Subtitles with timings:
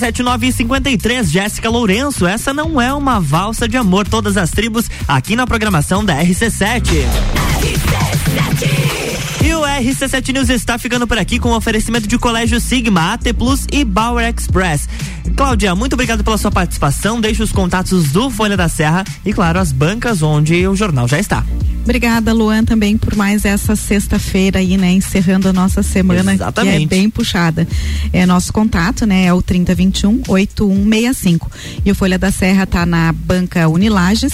[0.00, 2.26] RC7953, Jéssica Lourenço.
[2.26, 6.82] Essa não é uma valsa de amor, todas as tribos aqui na programação da RC7.
[7.62, 8.82] RC7.
[9.44, 13.32] E o RC7 News está ficando por aqui com o oferecimento de Colégio Sigma, AT
[13.36, 14.88] Plus e Bauer Express.
[15.36, 17.20] Cláudia, muito obrigado pela sua participação.
[17.20, 21.18] Deixe os contatos do Folha da Serra e, claro, as bancas onde o jornal já
[21.18, 21.44] está.
[21.82, 24.92] Obrigada, Luan, também por mais essa sexta-feira aí, né?
[24.92, 26.76] Encerrando a nossa semana, Exatamente.
[26.76, 27.66] que é bem puxada.
[28.12, 29.24] É nosso contato, né?
[29.24, 31.50] É o 3021 8165.
[31.84, 34.32] E o Folha da Serra tá na banca Unilages,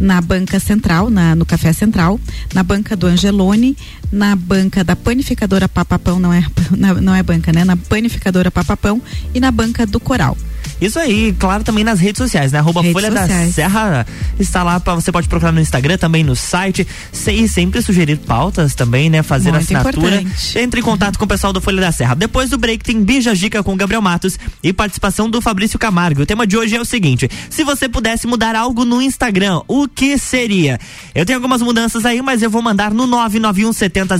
[0.00, 2.18] na banca Central, na, no Café Central,
[2.54, 3.76] na banca do Angelone,
[4.10, 6.44] na banca da panificadora Papapão, não é,
[7.02, 7.62] não é banca, né?
[7.64, 9.02] Na panificadora Papapão
[9.34, 10.36] e na banca do Coral.
[10.80, 12.58] Isso aí, claro, também nas redes sociais, né?
[12.58, 13.48] Arroba Folha sociais.
[13.48, 14.06] da Serra
[14.38, 16.86] está lá, pra, você pode procurar no Instagram, também no site.
[17.26, 19.22] E sempre sugerir pautas também, né?
[19.22, 20.16] Fazer Muito assinatura.
[20.16, 20.58] Importante.
[20.58, 22.14] Entre em contato com o pessoal do Folha da Serra.
[22.14, 24.38] Depois do break tem Bija Dica com Gabriel Matos
[24.68, 26.22] e participação do Fabrício Camargo.
[26.22, 29.88] O tema de hoje é o seguinte: se você pudesse mudar algo no Instagram, o
[29.88, 30.78] que seria?
[31.14, 34.16] Eu tenho algumas mudanças aí, mas eu vou mandar no 991 70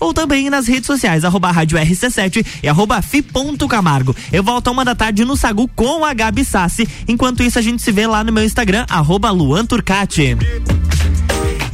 [0.00, 4.16] ou também nas redes sociais, arroba rádio RC7 e arroba fi.camargo.
[4.32, 6.88] Eu volto a uma da tarde no no Sagu com a Gabi Sassi.
[7.08, 10.36] Enquanto isso, a gente se vê lá no meu Instagram, arroba Luan Turcati.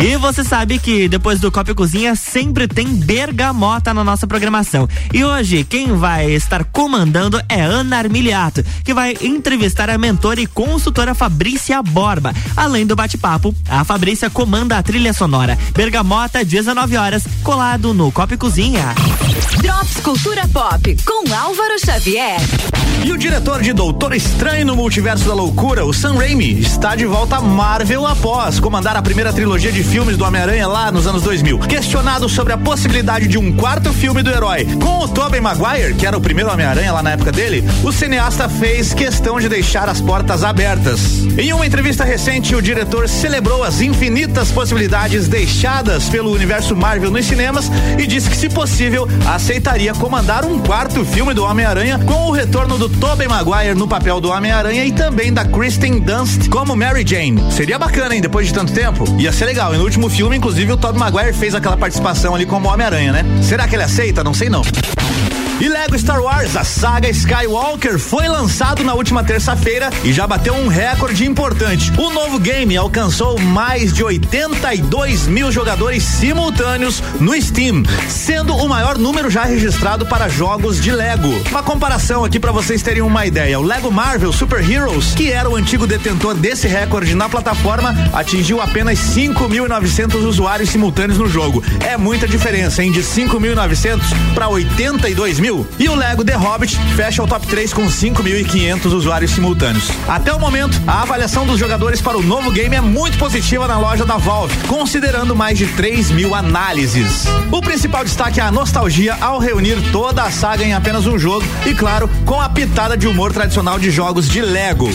[0.03, 4.89] E você sabe que depois do Copa e Cozinha sempre tem bergamota na nossa programação.
[5.13, 10.47] E hoje quem vai estar comandando é Ana Armiliato, que vai entrevistar a mentora e
[10.47, 12.33] consultora Fabrícia Borba.
[12.57, 15.59] Além do bate-papo, a Fabrícia comanda a trilha sonora.
[15.75, 18.95] Bergamota, 19 horas, colado no Copa e Cozinha.
[19.61, 22.41] Drops Cultura Pop com Álvaro Xavier.
[23.05, 27.07] E o diretor de Doutor Estranho no Multiverso da Loucura, o Sam Raimi, está de
[27.07, 31.23] volta à Marvel após comandar a primeira trilogia de filmes do Homem-Aranha lá nos anos
[31.23, 31.59] 2000.
[31.59, 36.07] Questionado sobre a possibilidade de um quarto filme do herói com o Tobey Maguire, que
[36.07, 40.01] era o primeiro Homem-Aranha lá na época dele, o cineasta fez questão de deixar as
[40.01, 41.01] portas abertas.
[41.37, 47.27] Em uma entrevista recente, o diretor celebrou as infinitas possibilidades deixadas pelo universo Marvel nos
[47.27, 52.31] cinemas e disse que, se possível, aceitaria comandar um quarto filme do Homem-Aranha com o
[52.31, 57.05] retorno do Tobey Maguire no papel do Homem-Aranha e também da Kristen Dunst como Mary
[57.05, 57.43] Jane.
[57.51, 59.05] Seria bacana, hein, depois de tanto tempo?
[59.19, 62.69] Ia ser legal no último filme, inclusive, o Tobey Maguire fez aquela participação ali como
[62.69, 63.25] Homem-Aranha, né?
[63.43, 64.23] Será que ele aceita?
[64.23, 64.61] Não sei não.
[65.61, 70.55] E Lego Star Wars, a saga Skywalker, foi lançado na última terça-feira e já bateu
[70.55, 71.93] um recorde importante.
[71.99, 78.97] O novo game alcançou mais de 82 mil jogadores simultâneos no Steam, sendo o maior
[78.97, 81.29] número já registrado para jogos de Lego.
[81.51, 85.51] Uma comparação aqui para vocês terem uma ideia: o Lego Marvel Super Heroes, que era
[85.51, 91.63] o antigo detentor desse recorde na plataforma, atingiu apenas 5.900 usuários simultâneos no jogo.
[91.81, 92.93] É muita diferença, hein?
[92.93, 94.01] De 5.900
[94.35, 95.67] para 82 mil mil.
[95.79, 99.89] E o Lego The Hobbit fecha o top 3 com 5.500 usuários simultâneos.
[100.09, 103.79] Até o momento, a avaliação dos jogadores para o novo game é muito positiva na
[103.79, 107.25] loja da Valve, considerando mais de 3 mil análises.
[107.51, 111.45] O principal destaque é a nostalgia ao reunir toda a saga em apenas um jogo
[111.67, 114.89] e, claro, com a pitada de humor tradicional de jogos de Lego.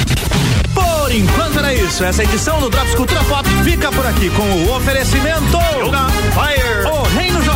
[0.73, 2.03] Por enquanto era isso.
[2.03, 6.87] Essa edição do Drops Cultura Pop fica por aqui com o oferecimento Yoga Fire.
[6.87, 7.24] O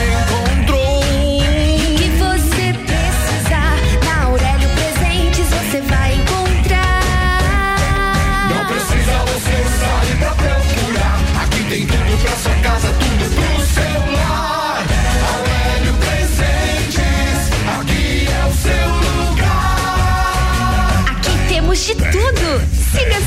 [0.00, 0.69] O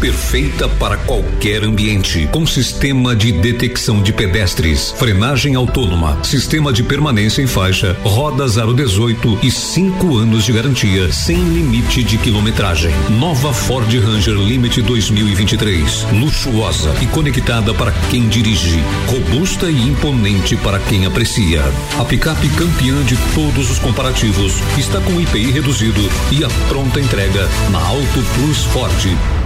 [0.00, 7.42] perfeita para qualquer ambiente, com sistema de detecção de pedestres, frenagem autônoma, sistema de permanência
[7.42, 12.92] em faixa, rodas aro 18 e 5 anos de garantia, sem limite de quilometragem.
[13.18, 20.78] Nova Ford Ranger Limite 2023, luxuosa e conectada para quem dirige, robusta e imponente para
[20.78, 21.62] quem aprecia.
[21.98, 26.00] A picape campeã de todos os comparativos está com IPI reduzido
[26.30, 29.45] e a pronta entrega na Auto Plus Ford.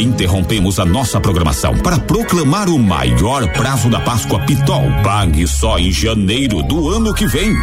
[0.00, 4.90] Interrompemos a nossa programação para proclamar o maior prazo da Páscoa Pitol.
[5.04, 7.54] Pague só em janeiro do ano que vem.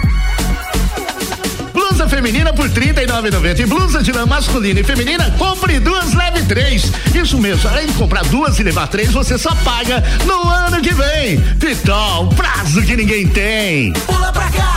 [1.73, 6.43] Blusa feminina por R$ 39,90 e blusa de lã masculina e feminina, compre duas, leve
[6.43, 6.91] três.
[7.15, 10.93] Isso mesmo, além de comprar duas e levar três, você só paga no ano que
[10.93, 11.39] vem.
[11.59, 13.93] Pitol, prazo que ninguém tem.
[13.93, 14.76] Pula pra cá,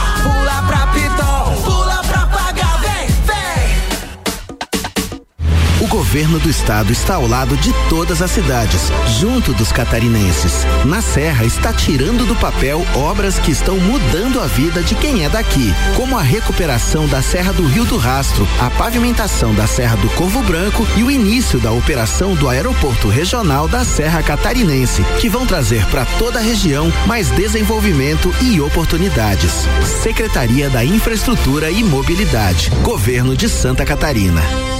[5.90, 10.64] governo do estado está ao lado de todas as cidades, junto dos catarinenses.
[10.84, 15.28] Na Serra está tirando do papel obras que estão mudando a vida de quem é
[15.28, 20.08] daqui, como a recuperação da Serra do Rio do Rastro, a pavimentação da Serra do
[20.10, 25.44] Corvo Branco e o início da operação do Aeroporto Regional da Serra Catarinense, que vão
[25.44, 29.66] trazer para toda a região mais desenvolvimento e oportunidades.
[30.02, 34.79] Secretaria da Infraestrutura e Mobilidade, Governo de Santa Catarina.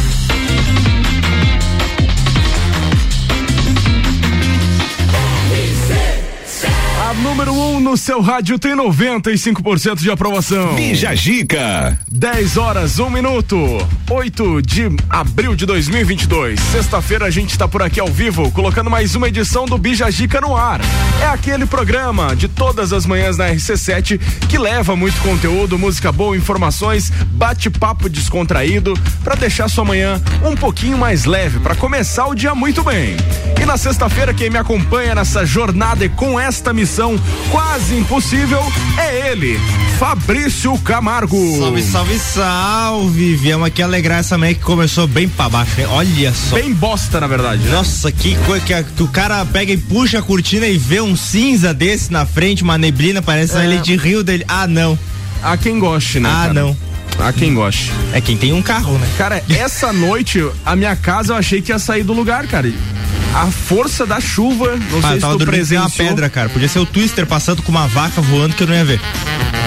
[7.31, 10.75] número 1 um no seu rádio tem 95% de aprovação.
[10.75, 11.97] Bija Gica.
[12.11, 13.57] 10 horas, 1 um minuto.
[14.09, 16.59] 8 de abril de 2022.
[16.59, 20.41] Sexta-feira a gente está por aqui ao vivo, colocando mais uma edição do Bija Gica
[20.41, 20.81] no ar.
[21.21, 24.19] É aquele programa de todas as manhãs na RC7
[24.49, 30.97] que leva muito conteúdo, música boa, informações, bate-papo descontraído para deixar sua manhã um pouquinho
[30.97, 33.15] mais leve, para começar o dia muito bem.
[33.61, 37.20] E na sexta-feira quem me acompanha nessa jornada e com esta missão
[37.51, 38.61] quase impossível
[38.97, 39.59] é ele,
[39.99, 41.37] Fabrício Camargo.
[41.59, 43.35] Salve, salve, salve.
[43.35, 45.87] Viemos aqui alegrar essa manhã que começou bem pra baixo, hein?
[45.89, 46.55] Olha só.
[46.55, 47.63] Bem bosta, na verdade.
[47.63, 47.71] Né?
[47.71, 51.15] Nossa, que coisa que, que, o cara pega e puxa a cortina e vê um
[51.15, 53.65] cinza desse na frente, uma neblina, parece é.
[53.65, 54.45] ele de rio dele.
[54.47, 54.97] Ah, não.
[55.43, 56.29] Há quem goste, né?
[56.29, 56.53] Ah, cara?
[56.53, 56.77] não.
[57.19, 57.91] Há quem goste.
[58.13, 59.07] É quem tem um carro, né?
[59.17, 62.71] Cara, essa noite a minha casa eu achei que ia sair do lugar, cara
[63.33, 64.75] a força da chuva.
[64.75, 65.81] Não ah, sei se tu presenciou.
[65.81, 66.49] uma pedra, cara.
[66.49, 69.01] Podia ser o Twister passando com uma vaca voando que eu não ia ver.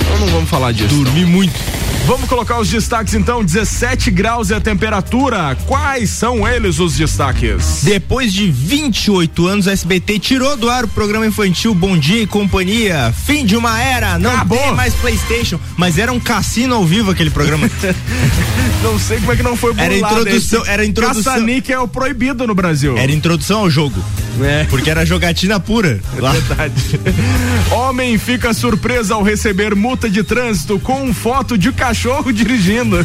[0.00, 0.94] Então não vamos falar disso.
[0.94, 1.32] Dormi então.
[1.32, 1.83] muito.
[2.06, 5.56] Vamos colocar os destaques então, 17 graus é a temperatura.
[5.66, 7.80] Quais são eles os destaques?
[7.82, 12.26] Depois de 28 anos, a SBT tirou do ar o programa infantil Bom Dia e
[12.26, 13.14] Companhia.
[13.24, 14.58] Fim de uma era, não Acabou.
[14.58, 17.70] tem mais PlayStation, mas era um cassino ao vivo aquele programa.
[18.84, 19.94] não sei como é que não foi burlado.
[19.94, 20.70] Era introdução, esse.
[20.70, 21.32] era introdução.
[21.32, 22.98] Caça-Nick é o proibido no Brasil.
[22.98, 24.04] Era introdução ao jogo.
[24.42, 24.64] É.
[24.64, 26.00] Porque era jogatina pura.
[26.14, 26.32] É lá.
[26.32, 27.00] verdade.
[27.72, 31.93] Homem fica surpreso ao receber multa de trânsito com foto de cachorro
[32.32, 33.04] dirigindo.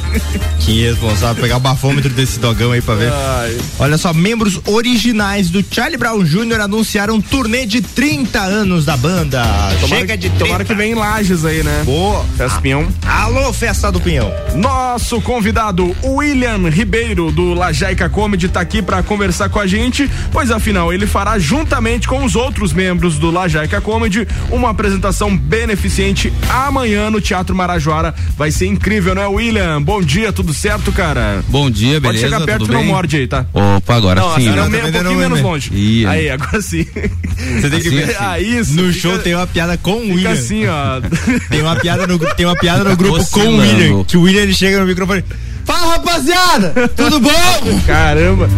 [0.60, 3.12] Que responsável pegar o bafômetro desse dogão aí pra ver.
[3.12, 3.58] Ai.
[3.80, 6.62] Olha só, membros originais do Charlie Brown Jr.
[6.62, 9.44] anunciaram um turnê de 30 anos da banda.
[9.80, 10.46] Tomara, Chega de 30.
[10.46, 11.84] Tomara que vem em Lages aí, né?
[11.86, 12.26] Boa.
[12.36, 12.88] Festa Pinhão.
[13.06, 14.32] Alô, Festa do Pinhão.
[14.56, 20.52] Nosso convidado, William Ribeiro, do Lajaica Comedy, tá aqui para conversar com a gente, pois
[20.52, 27.10] afinal ele fará juntamente com os outros membros do Lajaica Comedy uma apresentação beneficente amanhã
[27.10, 28.14] no Teatro Marajoara.
[28.38, 28.79] Vai ser incrível,
[29.16, 29.82] né, William?
[29.82, 31.44] Bom dia, tudo certo, cara?
[31.48, 32.02] Bom dia, beleza?
[32.02, 33.46] Pode chegar perto que não morde aí, tá?
[33.54, 34.50] Opa, agora não, sim.
[34.50, 35.72] Não, um pouquinho menos longe.
[35.74, 36.86] Ih, aí, agora sim.
[36.86, 38.04] Você tem que ver.
[38.04, 38.16] Assim.
[38.20, 38.76] Ah, isso.
[38.76, 40.32] No fica, show tem uma piada com o William.
[40.32, 41.02] assim, ó.
[41.50, 44.04] tem uma piada no, tem uma piada no grupo com o William.
[44.04, 45.24] Que o William ele chega no microfone.
[45.66, 46.88] Fala, rapaziada!
[46.96, 47.82] Tudo bom?
[47.86, 48.50] Caramba!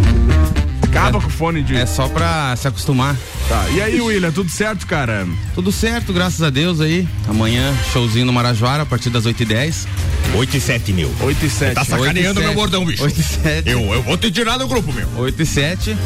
[0.91, 1.75] Acaba é, com o fone de.
[1.75, 3.15] É só pra se acostumar.
[3.48, 3.65] Tá.
[3.74, 5.25] E aí, William, tudo certo, cara?
[5.55, 7.07] Tudo certo, graças a Deus aí.
[7.27, 9.88] Amanhã, showzinho no Marajoara, a partir das 8h10.
[10.36, 11.12] 8 e 7 mil.
[11.21, 11.74] 8 e 7.
[11.74, 13.03] Tá sacaneando meu bordão, bicho.
[13.03, 13.69] 8 e 7.
[13.69, 15.07] Eu, eu vou te tirar do grupo, meu.
[15.15, 15.98] 8 e 7.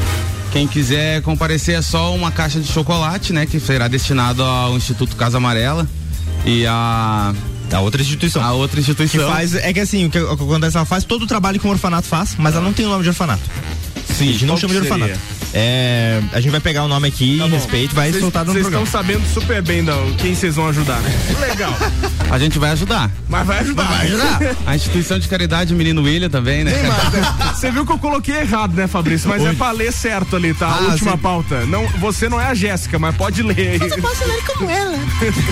[0.52, 3.46] Quem quiser comparecer é só uma caixa de chocolate, né?
[3.46, 5.88] Que será destinado ao Instituto Casa Amarela.
[6.46, 7.34] E a
[7.74, 8.44] a outra instituição.
[8.44, 9.28] A outra instituição.
[9.28, 11.60] Que faz, é que assim, o que, o que acontece, ela faz todo o trabalho
[11.60, 13.44] que o orfanato faz, mas ela não tem o nome de orfanato.
[14.14, 15.20] Sim, não chama de orfanato.
[15.58, 18.72] É, a gente vai pegar o nome aqui, tá respeito, vai cês, soltar no programa.
[18.72, 21.10] Vocês estão sabendo super bem da, quem vocês vão ajudar, né?
[21.40, 21.74] Legal.
[22.30, 23.10] a gente vai ajudar.
[23.30, 23.86] Mas vai ajudar.
[23.86, 24.58] Mas vai ajudar.
[24.66, 26.74] a instituição de caridade Menino William também, né?
[27.54, 29.30] Você viu que eu coloquei errado, né, Fabrício?
[29.30, 29.52] Mas Oi.
[29.52, 30.68] é pra ler certo ali, tá?
[30.68, 31.18] Ah, a última sim.
[31.20, 31.66] pauta.
[31.66, 33.80] Não, você não é a Jéssica, mas pode ler aí.
[33.80, 35.00] Mas eu posso ler como ela.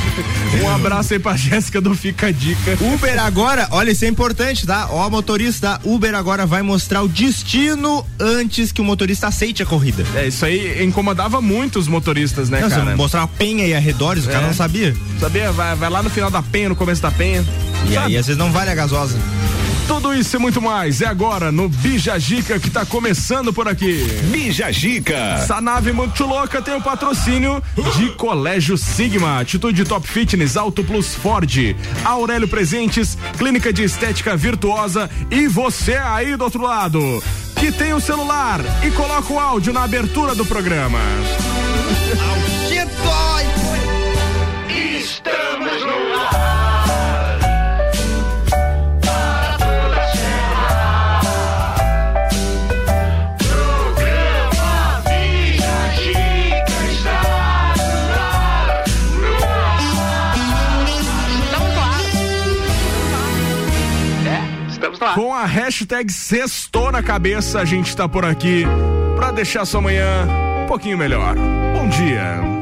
[0.62, 2.78] um abraço aí pra Jéssica do Fica a Dica.
[2.82, 4.90] Uber agora, olha, isso é importante, tá?
[4.90, 9.93] Ó, motorista, Uber agora vai mostrar o destino antes que o motorista aceite a corrida.
[10.16, 12.96] É, isso aí incomodava muito os motoristas, né, não, cara?
[12.96, 14.30] Mostrar a penha e arredores, é.
[14.30, 14.96] o cara não sabia.
[15.20, 15.52] Sabia?
[15.52, 17.46] Vai, vai lá no final da penha, no começo da penha.
[17.86, 17.98] E sabe?
[17.98, 19.18] aí às vezes não vale a gasosa.
[19.88, 24.02] Tudo isso e muito mais é agora no Bija Gica que tá começando por aqui.
[24.32, 25.14] Bija Gica.
[25.14, 27.62] Essa nave muito louca tem o patrocínio
[27.98, 35.10] de Colégio Sigma, Atitude Top Fitness, Auto Plus Ford, Aurélio Presentes, Clínica de Estética Virtuosa
[35.30, 37.22] e você aí do outro lado
[37.64, 41.00] que tem o celular e coloca o áudio na abertura do programa.
[44.68, 46.03] Estamos no
[65.14, 68.64] Com a hashtag sextou na cabeça, a gente tá por aqui
[69.16, 70.28] para deixar sua manhã
[70.64, 71.36] um pouquinho melhor.
[71.74, 72.53] Bom dia.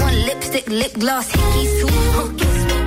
[0.00, 1.88] want lipstick, lip gloss, hickey too.
[1.90, 2.83] Huh, kiss me.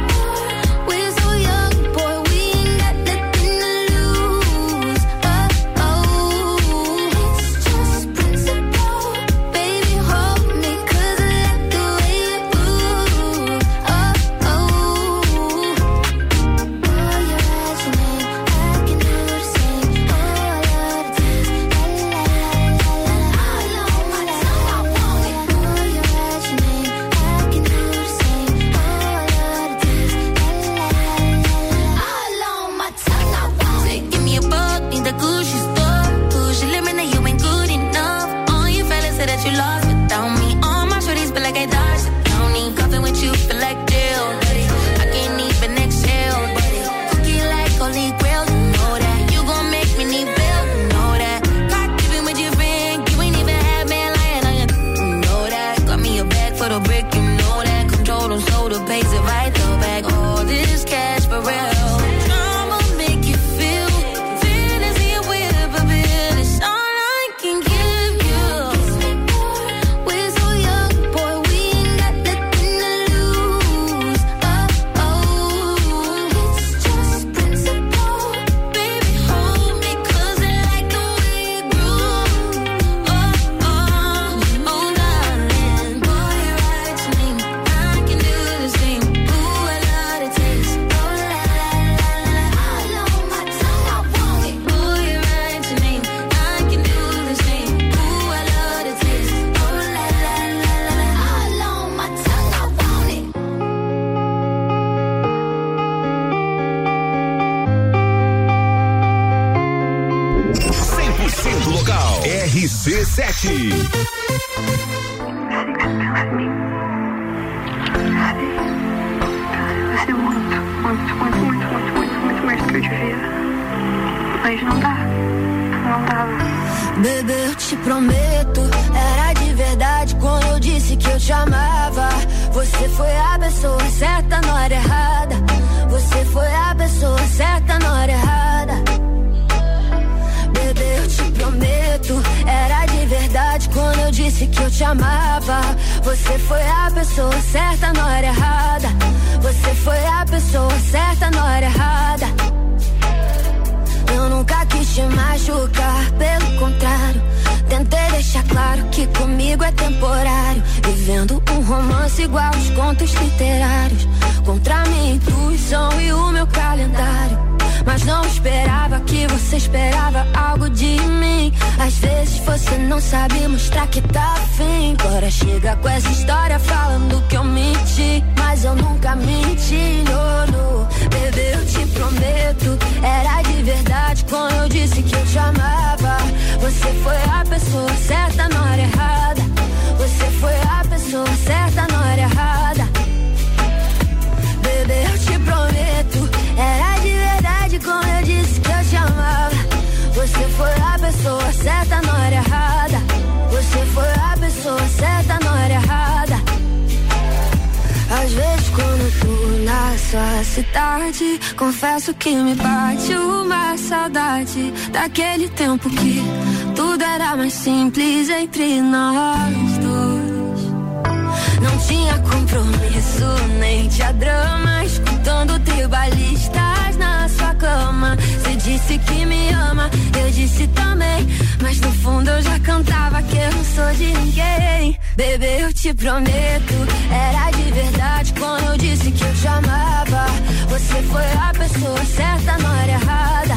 [235.88, 236.73] te prometo,
[237.10, 240.26] era de verdade quando eu disse que eu te amava.
[240.67, 243.56] Você foi a pessoa certa na hora errada.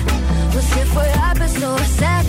[0.53, 2.19] Você foi a pessoa certa.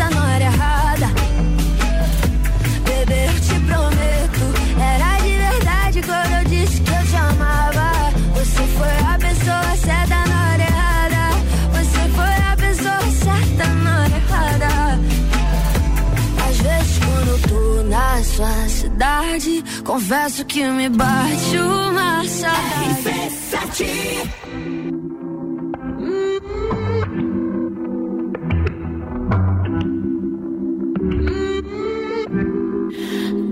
[19.84, 22.62] Confesso que me bate uma saudade.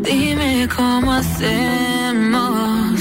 [0.04, 3.00] Dime cómo hacemos.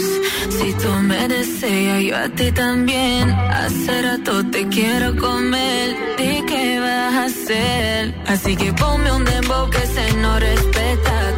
[0.50, 3.30] Si tú me deseas, yo a ti también.
[3.30, 5.96] Hace rato te quiero comer.
[6.18, 8.14] ¿Y qué vas a hacer?
[8.26, 11.36] Así que ponme un dembow que se no respeta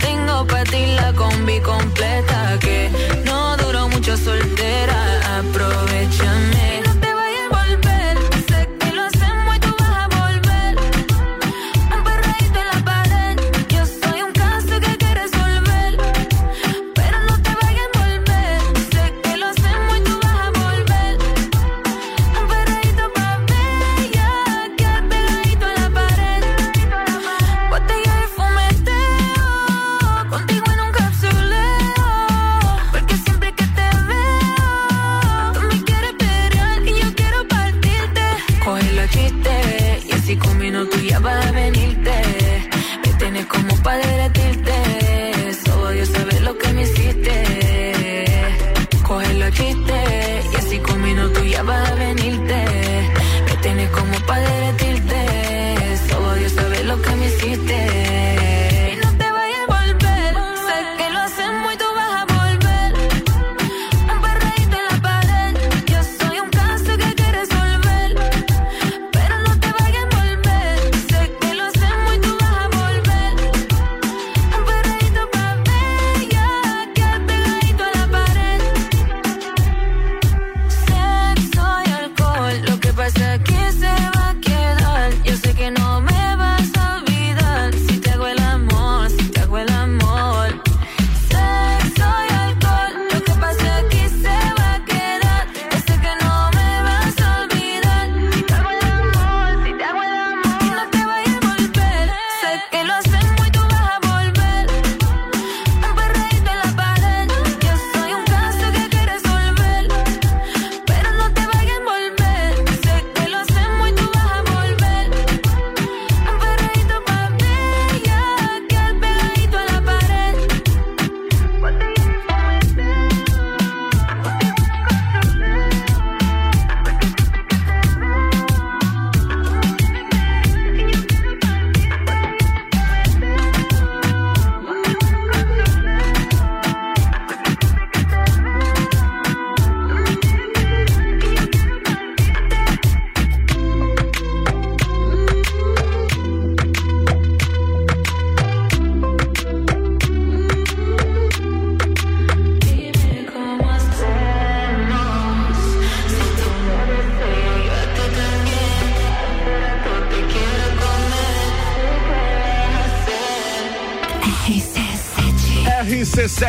[0.70, 2.90] ti la combi completa que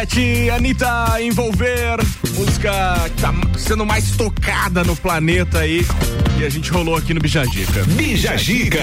[0.02, 1.98] RC7, Anitta Envolver,
[2.34, 2.72] música
[3.16, 5.86] que tá sendo mais tocada no planeta aí.
[6.40, 7.84] E a gente rolou aqui no Bijagica.
[7.84, 8.80] Bijagica.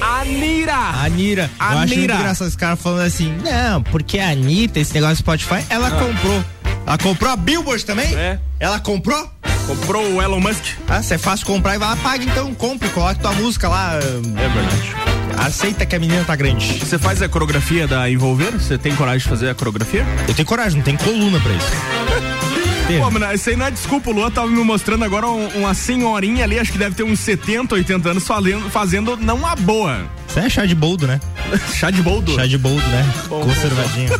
[0.00, 0.76] Anira!
[0.76, 1.50] Anira.
[1.58, 1.82] Eu Anira.
[1.82, 5.64] acho muito engraçado os caras falando assim, não, porque a Anitta, esse negócio do Spotify,
[5.68, 5.90] ela ah.
[5.90, 6.44] comprou.
[6.86, 8.14] Ela comprou a Billboard também?
[8.14, 8.38] É.
[8.60, 9.28] Ela comprou?
[9.66, 10.64] Comprou o Elon Musk?
[10.88, 13.94] Ah, você é fácil comprar e vai lá, paga então, compre, coloque tua música lá.
[13.94, 15.21] É verdade.
[15.38, 16.78] Aceita que a menina tá grande.
[16.78, 18.52] Você faz a coreografia da Envolver?
[18.52, 20.04] Você tem coragem de fazer a coreografia?
[20.28, 22.42] Eu tenho coragem, não tem coluna pra isso.
[22.98, 24.10] Pô, mano, isso aí não é desculpa.
[24.10, 27.20] O Luan tava me mostrando agora um, uma senhorinha ali, acho que deve ter uns
[27.20, 30.04] 70, 80 anos, fazendo, fazendo não uma boa.
[30.28, 31.20] Isso é chá de boldo, né?
[31.74, 32.34] chá de boldo?
[32.34, 33.12] Chá de boldo, né?
[33.28, 34.10] Bom, Conservadinho.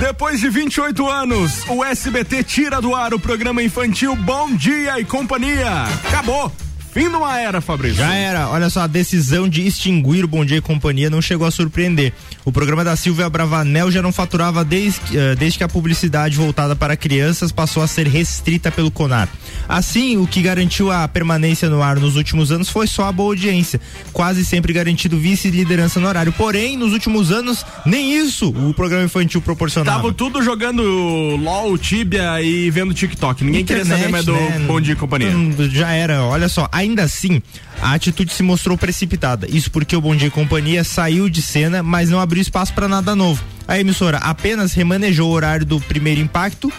[0.00, 5.04] Depois de 28 anos, o SBT tira do ar o programa infantil Bom Dia e
[5.04, 5.84] Companhia.
[6.08, 6.52] Acabou!
[6.92, 7.96] Fim de uma era, Fabrício.
[7.96, 8.50] Já era.
[8.50, 12.12] Olha só, a decisão de extinguir o Bom Dia e Companhia não chegou a surpreender.
[12.44, 16.76] O programa da Silvia Bravanel já não faturava desde, uh, desde que a publicidade voltada
[16.76, 19.26] para crianças passou a ser restrita pelo CONAR.
[19.66, 23.30] Assim, o que garantiu a permanência no ar nos últimos anos foi só a boa
[23.30, 23.80] audiência,
[24.12, 26.32] quase sempre garantido vice-liderança no horário.
[26.32, 29.98] Porém, nos últimos anos, nem isso o programa infantil proporcionava.
[29.98, 33.44] Tava tudo jogando LOL, Tibia e vendo TikTok.
[33.44, 34.64] Ninguém Internet, queria saber mais do né?
[34.66, 35.30] Bom Dia e Companhia.
[35.30, 36.24] Hum, já era.
[36.24, 37.40] Olha só, a Ainda assim,
[37.80, 39.46] a atitude se mostrou precipitada.
[39.48, 42.88] Isso porque o Bom Dia e Companhia saiu de cena, mas não abriu espaço para
[42.88, 43.42] nada novo.
[43.68, 46.72] A emissora apenas remanejou o horário do primeiro impacto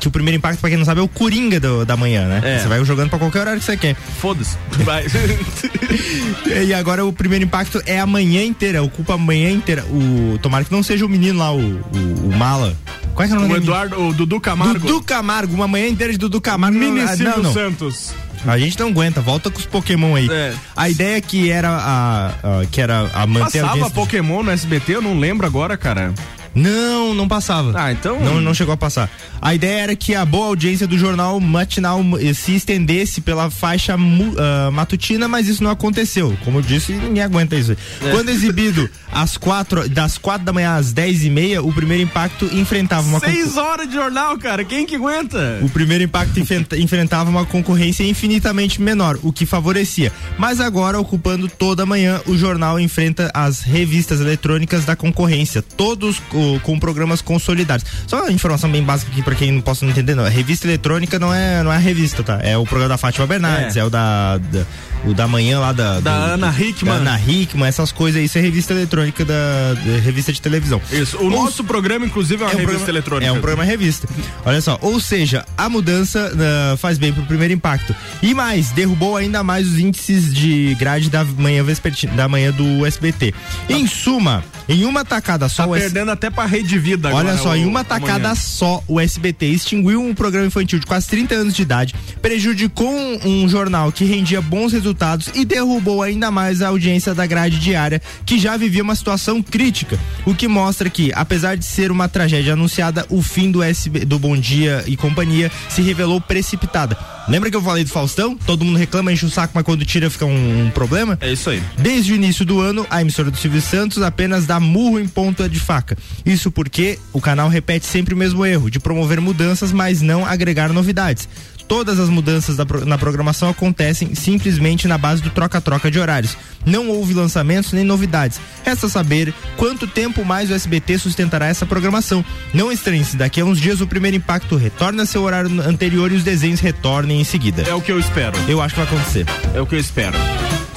[0.00, 2.40] que o primeiro impacto, pra quem não sabe, é o Coringa do, da manhã, né?
[2.42, 2.58] É.
[2.58, 3.94] Você vai jogando pra qualquer horário que você quer.
[3.94, 4.56] Foda-se.
[4.82, 5.06] Vai.
[6.66, 9.84] e agora o primeiro impacto é a manhã inteira, ocupa a manhã inteira.
[9.84, 12.76] O, tomara que não seja o menino lá, o, o, o Mala.
[13.14, 14.80] Qual é que é o nome O Eduardo, o Dudu Camargo.
[14.80, 16.76] Dudu Camargo, uma manhã inteira de Dudu Camargo.
[16.76, 17.52] Mini não, não, não.
[17.52, 18.12] Santos.
[18.46, 20.28] A gente não aguenta, volta com os Pokémon aí.
[20.30, 20.54] É.
[20.76, 24.50] A ideia é que era a, a, que era a manter Passava a Pokémon no
[24.50, 26.12] SBT, eu não lembro agora, cara.
[26.58, 27.72] Não, não passava.
[27.74, 28.18] Ah, então.
[28.20, 29.10] Não, não chegou a passar.
[29.40, 32.02] A ideia era que a boa audiência do jornal matinal
[32.34, 36.36] se estendesse pela faixa uh, matutina, mas isso não aconteceu.
[36.44, 37.72] Como eu disse, ninguém aguenta isso.
[37.72, 38.10] É.
[38.10, 42.46] Quando exibido às quatro, das quatro da manhã às dez e meia, o primeiro impacto
[42.52, 43.20] enfrentava uma.
[43.20, 44.64] Seis horas de jornal, cara.
[44.64, 45.58] Quem que aguenta?
[45.62, 46.38] O primeiro impacto
[46.76, 50.12] enfrentava uma concorrência infinitamente menor, o que favorecia.
[50.36, 55.62] Mas agora, ocupando toda a manhã, o jornal enfrenta as revistas eletrônicas da concorrência.
[55.62, 56.18] Todos
[56.62, 57.84] com programas consolidados.
[58.06, 60.24] Só uma informação bem básica aqui para quem não possa entender, não.
[60.24, 62.38] A revista eletrônica não é, não é a revista, tá?
[62.42, 64.66] É o programa da Fátima Bernardes, é, é o da, da,
[65.04, 66.00] o da manhã lá da.
[66.00, 66.94] Da do, Ana Hickman.
[66.94, 70.80] Da Ana Hickman, essas coisas aí, isso é revista eletrônica da, da revista de televisão.
[70.90, 71.16] Isso.
[71.18, 73.28] O Ou, nosso programa, inclusive, é uma é um revista programa, eletrônica.
[73.28, 74.08] É um programa revista.
[74.44, 77.94] Olha só, ou seja, a mudança uh, faz bem pro primeiro impacto.
[78.22, 82.84] E mais, derrubou ainda mais os índices de grade da manhã vespertina, da manhã do
[82.86, 83.32] SBT.
[83.32, 83.74] Tá.
[83.74, 85.66] Em suma, em uma tacada só.
[85.66, 88.34] Tá perdendo até pra Rede Vida Olha agora, só, o, em uma tacada amanhã.
[88.34, 93.44] só, o SBT extinguiu um programa infantil de quase 30 anos de idade, prejudicou um,
[93.44, 98.00] um jornal que rendia bons resultados e derrubou ainda mais a audiência da grade diária,
[98.24, 99.98] que já vivia uma situação crítica.
[100.24, 104.18] O que mostra que, apesar de ser uma tragédia anunciada, o fim do SB, do
[104.18, 107.17] Bom Dia e Companhia se revelou precipitada.
[107.28, 108.34] Lembra que eu falei do Faustão?
[108.34, 111.18] Todo mundo reclama, enche o saco, mas quando tira fica um, um problema?
[111.20, 111.62] É isso aí.
[111.76, 115.46] Desde o início do ano, a emissora do Silvio Santos apenas dá murro em ponta
[115.46, 115.96] de faca.
[116.24, 120.72] Isso porque o canal repete sempre o mesmo erro, de promover mudanças, mas não agregar
[120.72, 121.28] novidades
[121.68, 126.36] todas as mudanças da, na programação acontecem simplesmente na base do troca-troca de horários.
[126.64, 128.40] Não houve lançamentos nem novidades.
[128.64, 132.24] Resta saber quanto tempo mais o SBT sustentará essa programação.
[132.52, 136.16] Não estranhe-se, daqui a uns dias o primeiro impacto retorna a seu horário anterior e
[136.16, 137.62] os desenhos retornem em seguida.
[137.62, 138.36] É o que eu espero.
[138.48, 139.26] Eu acho que vai acontecer.
[139.54, 140.16] É o que eu espero.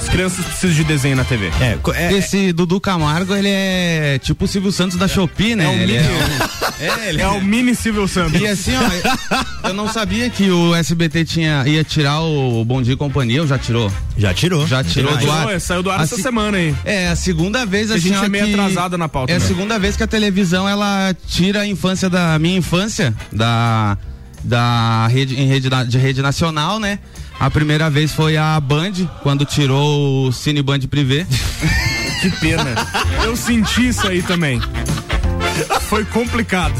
[0.02, 1.52] As crianças precisam de desenho na TV.
[1.60, 5.64] É, é esse Dudu Camargo, ele é tipo o Silvio Santos da Shopee, né?
[5.64, 8.40] É, ele é, um, é, ele é, o mini Silvio Santos.
[8.40, 12.94] E assim, ó, eu não sabia que o SBT tinha, ia tirar o Bom Dia
[12.94, 13.92] e Companhia, ou já tirou?
[14.18, 14.66] Já tirou.
[14.66, 15.52] Já tirou do ar.
[15.52, 16.74] É, saiu do ar essa semana aí.
[16.84, 19.32] É, a segunda vez a gente é meio atrasada na pauta.
[19.32, 19.46] É a né?
[19.46, 23.96] segunda vez que a televisão ela tira a infância da minha infância, da
[24.42, 26.98] da rede em rede de rede nacional, né?
[27.38, 28.92] A primeira vez foi a Band,
[29.22, 31.26] quando tirou o Cine Band Privé.
[32.20, 32.74] que pena.
[33.24, 34.60] Eu senti isso aí também.
[35.88, 36.74] Foi complicado.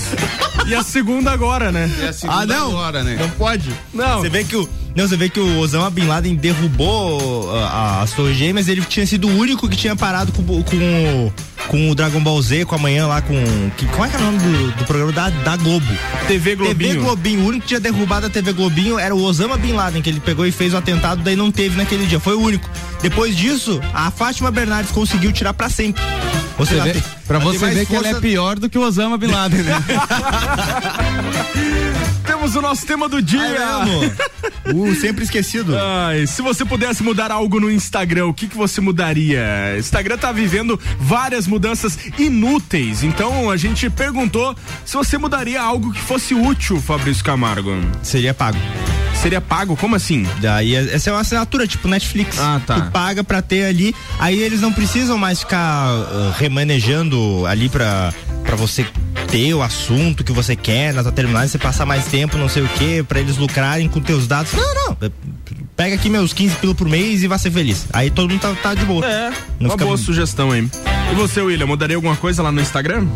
[0.67, 1.91] E a segunda agora, né?
[2.09, 2.71] A segunda ah, não.
[2.71, 3.17] agora, né?
[3.19, 3.71] Não pode.
[3.93, 4.21] Não.
[4.21, 8.13] Você vê que o não, você vê que o Osama Bin Laden derrubou uh, as
[8.13, 11.33] Torres Gêmeas, ele tinha sido o único que tinha parado com, com,
[11.69, 13.35] com o Dragon Ball Z, com amanhã lá com.
[13.77, 15.87] Que, qual é, que é o nome do, do programa da, da Globo?
[16.27, 16.93] TV Globinho.
[16.93, 17.41] TV Globinho.
[17.41, 20.21] O único que tinha derrubado a TV Globinho era o Osama Bin Laden, que ele
[20.21, 22.21] pegou e fez o atentado, daí não teve naquele dia.
[22.21, 22.69] Foi o único.
[23.01, 26.03] Depois disso, a Fátima Bernardes conseguiu tirar para sempre.
[26.59, 29.63] Você vê, pra você ver que ela é pior do que o Osama Bin Laden,
[29.63, 29.83] né?
[32.43, 33.41] O nosso tema do dia.
[33.41, 33.85] Ah,
[34.75, 35.77] o sempre esquecido.
[35.79, 39.77] Ai, se você pudesse mudar algo no Instagram, o que, que você mudaria?
[39.79, 43.05] Instagram tá vivendo várias mudanças inúteis.
[43.05, 47.71] Então a gente perguntou se você mudaria algo que fosse útil, Fabrício Camargo.
[48.03, 48.59] Seria pago
[49.23, 49.77] seria pago?
[49.77, 50.27] Como assim?
[50.41, 52.41] Daí essa é uma assinatura, tipo Netflix.
[52.41, 52.75] Ah, tá.
[52.75, 53.95] Tu paga pra ter ali.
[54.19, 58.13] Aí eles não precisam mais ficar uh, remanejando ali pra,
[58.45, 58.87] pra você
[59.29, 62.63] ter o assunto que você quer na tua terminal, você passar mais tempo, não sei
[62.63, 64.53] o que, pra eles lucrarem com teus dados.
[64.53, 64.97] Não, não.
[65.75, 67.87] Pega aqui meus 15 pila por mês e vá ser feliz.
[67.93, 69.07] Aí todo mundo tá, tá de boa.
[69.07, 70.69] É, não uma boa sugestão aí.
[71.11, 73.07] E você, William, mudaria alguma coisa lá no Instagram?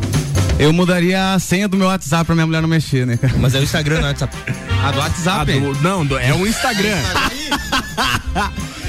[0.58, 3.34] Eu mudaria a senha do meu WhatsApp pra minha mulher não mexer, né, cara?
[3.38, 4.36] Mas é o Instagram, não é o WhatsApp.
[4.82, 5.52] A do WhatsApp?
[5.52, 6.96] A do, não, do, é o Instagram.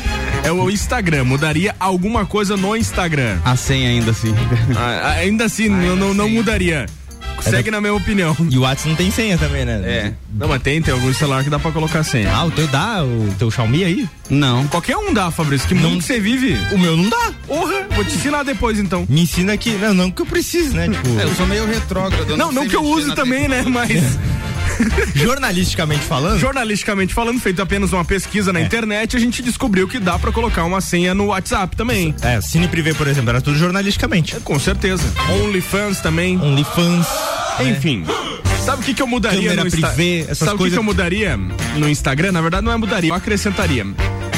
[0.48, 1.26] é o Instagram.
[1.26, 3.38] Mudaria alguma coisa no Instagram.
[3.44, 4.34] A senha ainda assim.
[4.78, 6.86] Ah, ainda assim, ah, eu não, não mudaria.
[7.42, 8.36] Segue na minha opinião.
[8.50, 9.82] E o WhatsApp não tem senha também, né?
[9.86, 10.14] É.
[10.34, 12.34] Não, mas tem, tem algum celular que dá pra colocar senha.
[12.34, 13.04] Ah, o teu dá?
[13.04, 14.10] O teu Xiaomi aí?
[14.30, 14.68] Não.
[14.68, 15.68] Qualquer um dá, Fabrício.
[15.68, 15.82] Que não.
[15.82, 16.58] mundo que você vive?
[16.74, 17.34] O meu não dá.
[17.46, 19.06] Porra, vou te ensinar depois então.
[19.08, 19.72] Me ensina aqui.
[19.72, 20.88] Não, não que eu precise, né?
[20.90, 21.20] Tipo...
[21.20, 22.30] É, eu sou meio retrógrado.
[22.30, 23.64] Não, não, não que eu use também, né?
[23.68, 23.90] Mas.
[25.16, 26.40] Jornalisticamente falando?
[26.40, 28.63] Jornalisticamente falando, feito apenas uma pesquisa na é.
[28.63, 32.16] internet, a gente descobriu que dá para colocar uma senha no WhatsApp também.
[32.22, 34.36] É, Cine Privé, por exemplo, era tudo jornalisticamente.
[34.36, 35.04] É, com certeza.
[35.30, 36.38] OnlyFans também.
[36.38, 37.08] OnlyFans.
[37.62, 38.06] Enfim.
[38.63, 40.36] Sabe o que, que eu mudaria Câmera no Instagram?
[40.36, 42.34] Sabe o que, que eu mudaria no Instagram?
[42.34, 43.86] Na verdade, não é mudaria, eu acrescentaria.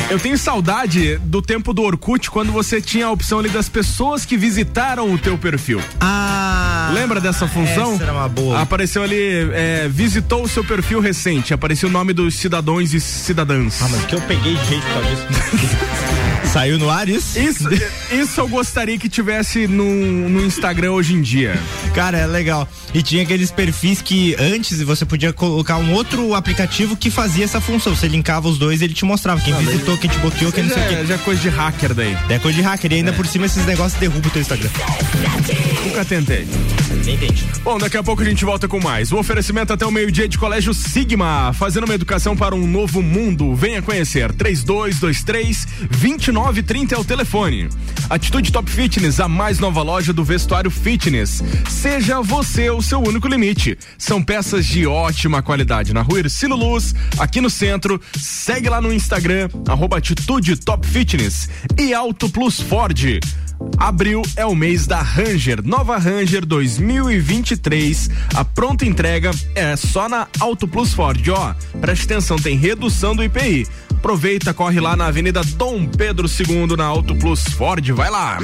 [0.09, 4.25] Eu tenho saudade do tempo do Orkut, quando você tinha a opção ali das pessoas
[4.25, 5.79] que visitaram o teu perfil.
[5.99, 6.89] Ah!
[6.93, 7.93] Lembra dessa função?
[7.93, 8.59] Essa era uma boa.
[8.59, 13.83] Apareceu ali, é, visitou o seu perfil recente, apareceu o nome dos cidadãos e cidadãs.
[13.83, 16.15] Ah, mas que eu peguei de jeito por causa disso.
[16.45, 17.39] Saiu no ar isso?
[17.39, 17.67] Isso,
[18.11, 19.85] isso eu gostaria que tivesse no,
[20.29, 21.59] no Instagram hoje em dia.
[21.93, 22.67] Cara, é legal.
[22.93, 27.61] E tinha aqueles perfis que antes você podia colocar um outro aplicativo que fazia essa
[27.61, 27.95] função.
[27.95, 30.63] Você linkava os dois e ele te mostrava quem ah, visitou, quem te bloqueou, quem
[30.63, 31.05] não sei o que.
[31.05, 32.17] Já é coisa de hacker daí.
[32.29, 32.91] É coisa de hacker.
[32.91, 33.13] E ainda é.
[33.13, 34.69] por cima esses negócios derrubam o teu Instagram.
[35.85, 36.47] Nunca tentei.
[37.07, 37.45] Entendi.
[37.63, 39.11] Bom, daqui a pouco a gente volta com mais.
[39.11, 43.53] O oferecimento até o meio-dia de Colégio Sigma, fazendo uma educação para um novo mundo.
[43.55, 44.31] Venha conhecer.
[44.33, 45.67] 3223
[46.31, 47.69] 2930 é o telefone.
[48.09, 51.43] Atitude Top Fitness, a mais nova loja do vestuário fitness.
[51.67, 53.77] Seja você o seu único limite.
[53.97, 57.99] São peças de ótima qualidade na rua Ercino Luz, aqui no centro.
[58.17, 61.49] Segue lá no Instagram, arroba Atitude Top Fitness.
[61.77, 63.19] E Auto Plus Ford.
[63.77, 68.09] Abril é o mês da Ranger, nova Ranger 2023.
[68.35, 71.53] A pronta entrega é só na Auto Plus Ford, ó.
[71.79, 73.67] Preste atenção, tem redução do IPI.
[73.91, 78.37] Aproveita, corre lá na Avenida Dom Pedro II na Auto Plus Ford, vai lá.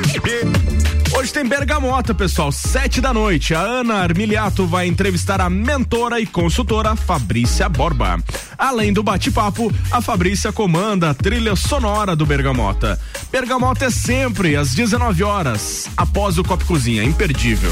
[1.18, 3.56] Hoje tem Bergamota, pessoal, sete da noite.
[3.56, 8.20] A Ana Armiliato vai entrevistar a mentora e consultora Fabrícia Borba.
[8.58, 13.00] Além do bate-papo, a Fabrícia comanda a trilha sonora do Bergamota.
[13.32, 17.72] Bergamota é sempre às 19 horas, após o Copo Cozinha, imperdível.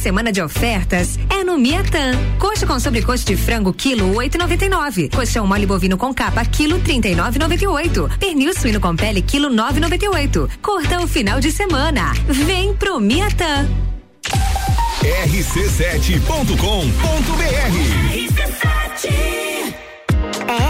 [0.00, 2.12] semana de ofertas é no Miatan.
[2.38, 5.14] Coxa com sobrecoxa de frango quilo 8,99.
[5.14, 8.18] Coxão mole bovino com capa quilo 39,98.
[8.18, 10.48] Pernil suíno com pele quilo 9,98.
[10.62, 12.12] Corta o final de semana.
[12.26, 13.68] Vem pro Miatan.
[15.02, 16.50] rc7.com.br
[18.16, 19.39] RC7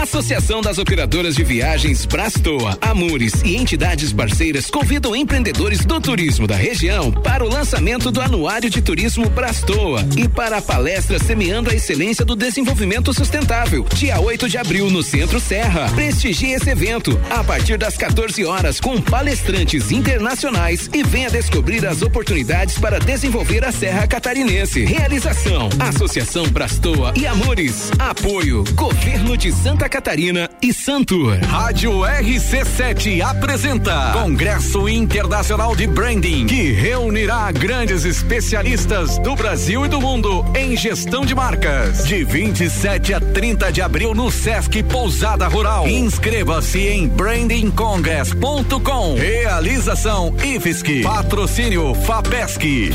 [0.01, 6.55] Associação das Operadoras de Viagens Brastoa, Amores e entidades parceiras convidam empreendedores do turismo da
[6.55, 11.75] região para o lançamento do Anuário de Turismo Brastoa e para a palestra Semeando a
[11.75, 15.87] Excelência do Desenvolvimento Sustentável, dia 8 de abril no Centro Serra.
[15.93, 22.01] Prestigie esse evento a partir das 14 horas com palestrantes internacionais e venha descobrir as
[22.01, 24.83] oportunidades para desenvolver a Serra Catarinense.
[24.83, 27.91] Realização: Associação Brastoa e Amores.
[27.99, 31.37] Apoio: Governo de Santa Catarina e Santur.
[31.43, 39.99] Rádio RC7 apresenta Congresso Internacional de Branding, que reunirá grandes especialistas do Brasil e do
[39.99, 42.05] mundo em gestão de marcas.
[42.05, 45.85] De 27 a 30 de abril no Sesc Pousada Rural.
[45.89, 49.15] Inscreva-se em brandingcongress.com.
[49.15, 51.01] Realização IFSC.
[51.01, 52.93] Patrocínio FAPESC.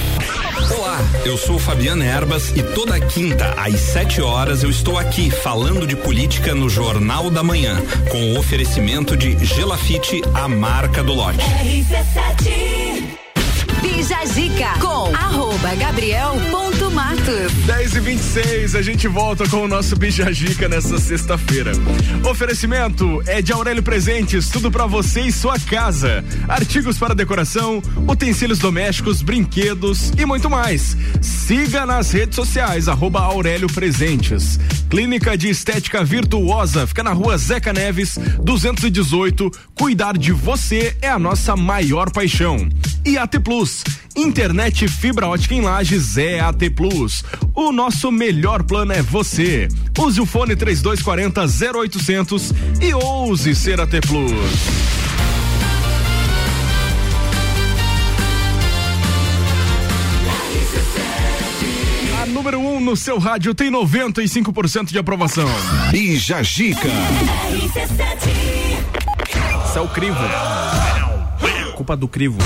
[0.74, 5.86] Olá, eu sou Fabiana Erbas e toda quinta às 7 horas eu estou aqui falando
[5.86, 6.85] de política no Jornal
[7.30, 7.76] da Manhã,
[8.10, 11.38] com o oferecimento de Gelafite, a marca do lote.
[11.38, 13.25] RC7
[13.96, 17.52] Bija Zica com arroba gabriel.matos.
[17.64, 19.96] 10 e 26 a gente volta com o nosso
[20.34, 21.72] Zica nessa sexta-feira.
[22.28, 26.22] Oferecimento é de Aurélio Presentes, tudo para você e sua casa.
[26.46, 30.94] Artigos para decoração, utensílios domésticos, brinquedos e muito mais.
[31.22, 34.60] Siga nas redes sociais, arroba Aurélio Presentes.
[34.90, 39.50] Clínica de Estética Virtuosa, fica na rua Zeca Neves, 218.
[39.74, 42.68] Cuidar de você é a nossa maior paixão.
[43.06, 43.84] E AT Plus
[44.16, 47.22] Internet fibra ótica em Lages é AT Plus.
[47.54, 49.68] O nosso melhor plano é você.
[49.96, 51.42] Use o fone 3240
[51.78, 54.32] 0800 e ouse ser AT Plus.
[62.22, 65.48] A número 1 um no seu rádio tem 95% de aprovação.
[65.92, 66.88] Bija Gica.
[69.64, 70.16] Isso é o crivo.
[71.86, 72.38] Culpa do crivo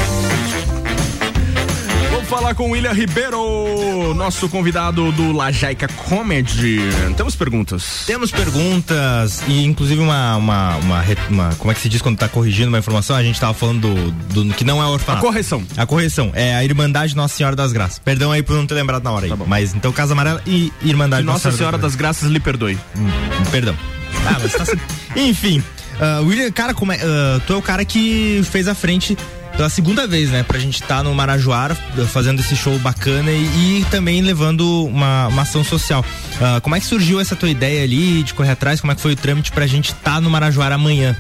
[2.28, 6.78] falar com o William Ribeiro, nosso convidado do Lajaica Comedy.
[7.16, 8.05] Temos perguntas?
[8.07, 12.28] Temos perguntas e inclusive uma, uma, uma, uma como é que se diz quando tá
[12.28, 13.16] corrigindo uma informação?
[13.16, 15.26] A gente tava falando do, do que não é orfanato.
[15.26, 15.64] A correção.
[15.76, 16.30] A correção.
[16.32, 17.99] É a Irmandade Nossa Senhora das Graças.
[17.99, 19.30] Perdão aí por não ter lembrado na hora aí.
[19.30, 22.78] Tá mas então Casa Amarela e Irmandade Nossa, Nossa Senhora, das, das Graças lhe perdoe.
[22.97, 23.09] Hum,
[23.51, 23.74] perdão.
[24.24, 24.64] Ah, mas tá
[25.16, 25.61] Enfim.
[26.01, 29.16] Uh, William, cara, como é, uh, tu é o cara que fez a frente
[29.55, 30.42] pela segunda vez, né?
[30.42, 31.74] Pra gente estar tá no Marajoara
[32.09, 36.03] fazendo esse show bacana e, e também levando uma, uma ação social.
[36.36, 38.80] Uh, como é que surgiu essa tua ideia ali de correr atrás?
[38.80, 41.14] Como é que foi o trâmite pra gente estar tá no Marajoara amanhã?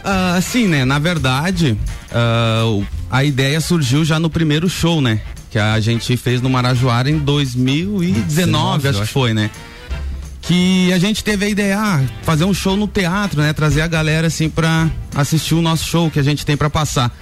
[0.00, 0.84] Uh, sim, né?
[0.84, 1.76] Na verdade,
[2.12, 5.20] uh, a ideia surgiu já no primeiro show, né?
[5.50, 9.50] Que a gente fez no Marajoara em 2019, 19, acho que foi, né?
[10.46, 13.52] Que a gente teve a ideia, ah, fazer um show no teatro, né?
[13.52, 17.12] Trazer a galera assim pra assistir o nosso show que a gente tem para passar.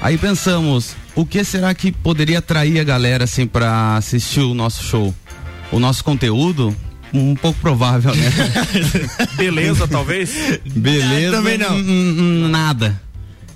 [0.00, 4.82] Aí pensamos, o que será que poderia atrair a galera assim para assistir o nosso
[4.82, 5.14] show?
[5.70, 6.74] O nosso conteúdo?
[7.12, 8.32] Um pouco provável, né?
[9.36, 10.34] Beleza, talvez?
[10.64, 11.36] Beleza.
[11.36, 11.78] Também não.
[12.48, 12.98] Nada.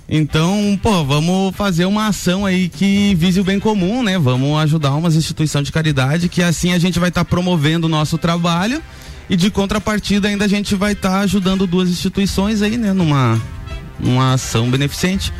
[0.07, 4.17] Então, pô, vamos fazer uma ação aí que vise o bem comum, né?
[4.19, 7.89] Vamos ajudar umas instituições de caridade que assim a gente vai estar tá promovendo o
[7.89, 8.81] nosso trabalho
[9.29, 12.93] e de contrapartida ainda a gente vai estar tá ajudando duas instituições aí, né?
[12.93, 13.41] Numa,
[13.99, 15.33] numa ação beneficente.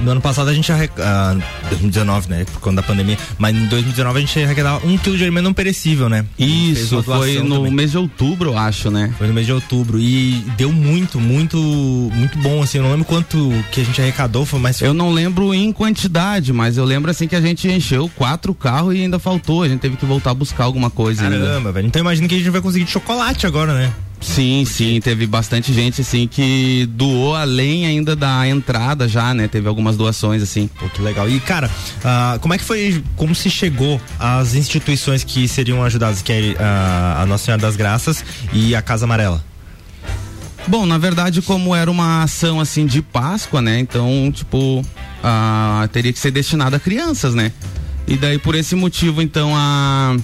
[0.00, 1.38] No ano passado a gente arrecadava.
[1.38, 2.44] Uh, 2019, né?
[2.44, 3.18] Por conta da pandemia.
[3.38, 6.24] Mas em 2019 a gente arrecadava um quilo de alimento não perecível, né?
[6.38, 7.72] Isso, foi no também.
[7.72, 9.12] mês de outubro, eu acho, né?
[9.18, 9.98] Foi no mês de outubro.
[9.98, 12.78] E deu muito, muito, muito bom, assim.
[12.78, 14.80] Eu não lembro quanto que a gente arrecadou, foi mais.
[14.80, 18.94] Eu não lembro em quantidade, mas eu lembro assim que a gente encheu quatro carros
[18.94, 19.62] e ainda faltou.
[19.62, 21.22] A gente teve que voltar a buscar alguma coisa.
[21.22, 21.72] Caramba, ainda.
[21.72, 21.86] velho.
[21.86, 23.92] Então imagina que a gente vai conseguir de chocolate agora, né?
[24.20, 29.46] Sim, sim, teve bastante gente assim que doou além ainda da entrada já, né?
[29.46, 30.66] Teve algumas doações assim.
[30.66, 31.28] Pô, que legal.
[31.28, 36.20] E cara, uh, como é que foi, como se chegou às instituições que seriam ajudadas,
[36.20, 39.44] que é uh, a Nossa Senhora das Graças e a Casa Amarela?
[40.66, 43.78] Bom, na verdade, como era uma ação assim de Páscoa, né?
[43.78, 47.52] Então, tipo, uh, teria que ser destinada a crianças, né?
[48.06, 50.16] E daí por esse motivo, então, a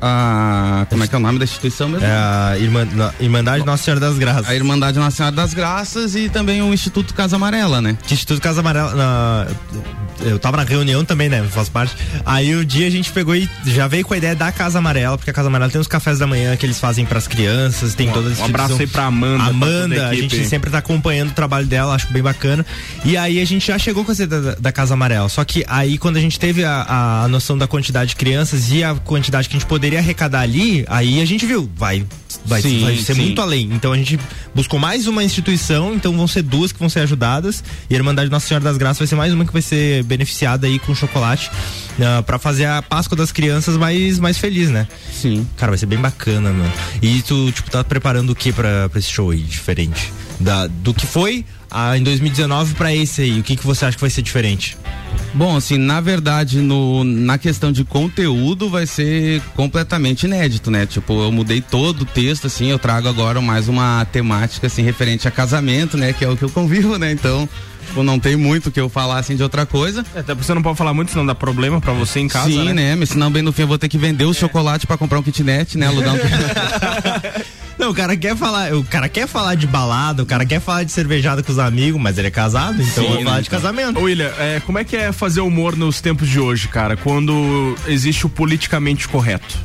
[0.00, 0.86] a.
[0.88, 2.06] Como é que é o nome da instituição mesmo?
[2.06, 2.86] É a Irmã,
[3.20, 4.48] Irmandade Nossa Senhora das Graças.
[4.48, 7.96] A Irmandade Nossa Senhora das Graças e também o Instituto Casa Amarela, né?
[8.10, 8.94] Instituto Casa Amarela.
[8.94, 9.46] Na,
[10.22, 11.42] eu tava na reunião também, né?
[11.50, 11.94] Faz parte.
[12.24, 15.16] Aí o dia a gente pegou e já veio com a ideia da Casa Amarela,
[15.16, 18.10] porque a Casa Amarela tem os cafés da manhã que eles fazem pras crianças, tem
[18.10, 19.44] todas Um abraço aí pra Amanda.
[19.44, 22.64] Amanda, pra a, a, gente sempre tá acompanhando o trabalho dela, acho bem bacana.
[23.04, 25.28] E aí a gente já chegou com a ideia da, da Casa Amarela.
[25.28, 28.82] Só que aí quando a gente teve a, a noção da quantidade de crianças e
[28.84, 32.04] a quantidade que a gente poderia arrecadar ali, aí a gente viu, vai,
[32.44, 33.22] vai, sim, vai ser sim.
[33.22, 33.70] muito além.
[33.72, 34.18] Então a gente
[34.54, 38.30] buscou mais uma instituição, então vão ser duas que vão ser ajudadas e a Irmandade
[38.30, 41.48] Nossa Senhora das Graças vai ser mais uma que vai ser beneficiada aí com chocolate
[41.98, 44.86] uh, ah, para fazer a Páscoa das crianças mais, mais feliz, né?
[45.12, 45.46] Sim.
[45.56, 46.72] Cara, vai ser bem bacana, mano.
[47.02, 50.12] E tu, tipo, tá preparando o que pra, pra esse show aí, diferente?
[50.38, 53.96] Da, do que foi ah, em 2019 para esse aí, o que, que você acha
[53.96, 54.76] que vai ser diferente?
[55.32, 60.86] Bom, assim, na verdade, no, na questão de conteúdo vai ser completamente inédito, né?
[60.86, 65.28] Tipo, eu mudei todo o texto, assim, eu trago agora mais uma temática, assim, referente
[65.28, 66.12] a casamento, né?
[66.12, 67.12] Que é o que eu convivo, né?
[67.12, 67.48] Então,
[67.86, 70.04] tipo, não tem muito que eu falar, assim, de outra coisa.
[70.14, 72.48] É, até porque você não pode falar muito, senão dá problema pra você em casa,
[72.48, 72.72] Sim, né?
[72.72, 72.96] né?
[72.96, 74.34] Mas senão, bem no fim, eu vou ter que vender o é.
[74.34, 75.86] chocolate pra comprar um kitnet, né?
[75.86, 76.18] Alugar um
[77.80, 80.84] Não, o cara quer falar, o cara quer falar de balada, o cara quer falar
[80.84, 83.58] de cervejada com os amigos, mas ele é casado, então Sim, vai falar de então.
[83.58, 83.98] casamento.
[83.98, 87.74] Ô, William, é, como é que é fazer humor nos tempos de hoje, cara, quando
[87.86, 89.58] existe o politicamente correto?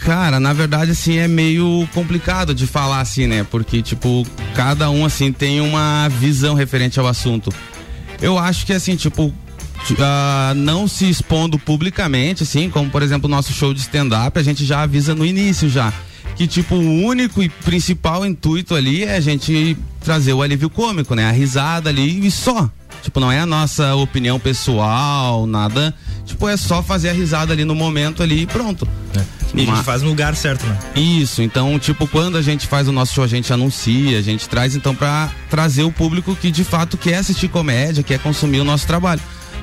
[0.00, 3.46] Cara, na verdade, assim, é meio complicado de falar assim, né?
[3.50, 7.50] Porque, tipo, cada um, assim, tem uma visão referente ao assunto.
[8.20, 9.32] Eu acho que, assim, tipo,
[9.92, 14.42] Uh, não se expondo publicamente, assim, como por exemplo o nosso show de stand-up, a
[14.42, 15.92] gente já avisa no início já
[16.36, 21.14] que tipo o único e principal intuito ali é a gente trazer o alívio cômico,
[21.14, 21.26] né?
[21.26, 22.70] A risada ali e só.
[23.02, 25.94] Tipo, não é a nossa opinião pessoal, nada.
[26.24, 28.86] Tipo, é só fazer a risada ali no momento ali e pronto.
[29.16, 29.22] É.
[29.54, 29.72] E Uma...
[29.72, 30.78] a gente faz no lugar certo, né?
[30.94, 34.48] Isso, então, tipo, quando a gente faz o nosso show, a gente anuncia, a gente
[34.48, 38.64] traz então para trazer o público que de fato quer assistir comédia, quer consumir o
[38.64, 39.20] nosso trabalho.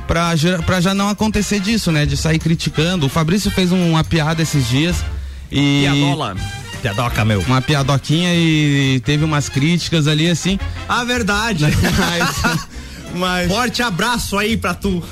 [0.07, 0.31] Pra,
[0.65, 2.05] pra já não acontecer disso, né?
[2.05, 3.05] De sair criticando.
[3.05, 5.03] O Fabrício fez uma piada esses dias
[5.51, 5.81] e.
[5.81, 6.35] Piadola.
[6.83, 7.39] Piadoca, meu.
[7.39, 10.59] Uma piadoquinha e teve umas críticas ali assim.
[10.89, 11.63] A verdade.
[11.97, 12.67] Mas,
[13.13, 13.51] mas...
[13.51, 15.01] Forte abraço aí pra tu.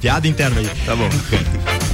[0.00, 0.70] Piada interna aí.
[0.84, 1.08] Tá bom.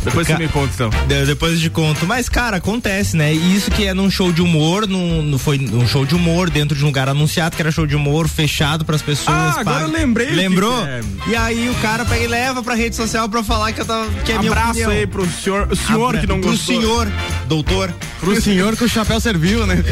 [0.05, 0.91] Depois você me conta então.
[1.27, 2.07] depois de conto.
[2.07, 3.33] Mas, cara, acontece, né?
[3.33, 6.51] E isso que é num show de humor, num, não foi um show de humor
[6.51, 9.57] dentro de um lugar anunciado que era show de humor, fechado pras pessoas.
[9.57, 10.31] Ah, agora eu lembrei.
[10.31, 10.85] Lembrou?
[10.85, 11.01] É.
[11.29, 14.11] E aí o cara pega e leva pra rede social pra falar que, eu tava,
[14.25, 16.75] que é Abraço minha aí pro senhor, o senhor Abra, que não pro gostou.
[16.75, 17.13] Pro senhor,
[17.47, 17.95] doutor.
[18.19, 19.77] Pro senhor que o chapéu serviu, né?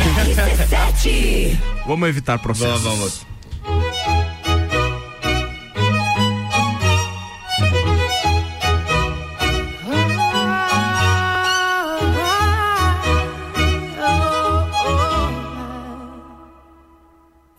[1.87, 2.83] Vamos evitar processos.
[2.83, 3.30] Vamos, vamos.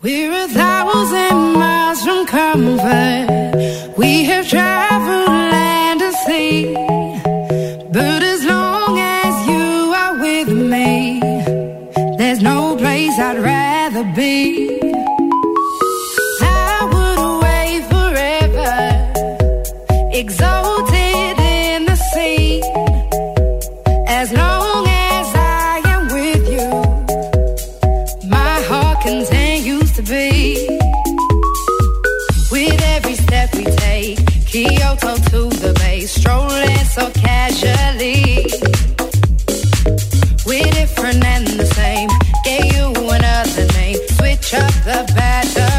[0.04, 3.94] We're a thousand miles from comfort.
[4.00, 4.91] We have traveled
[44.54, 45.71] up the batteries.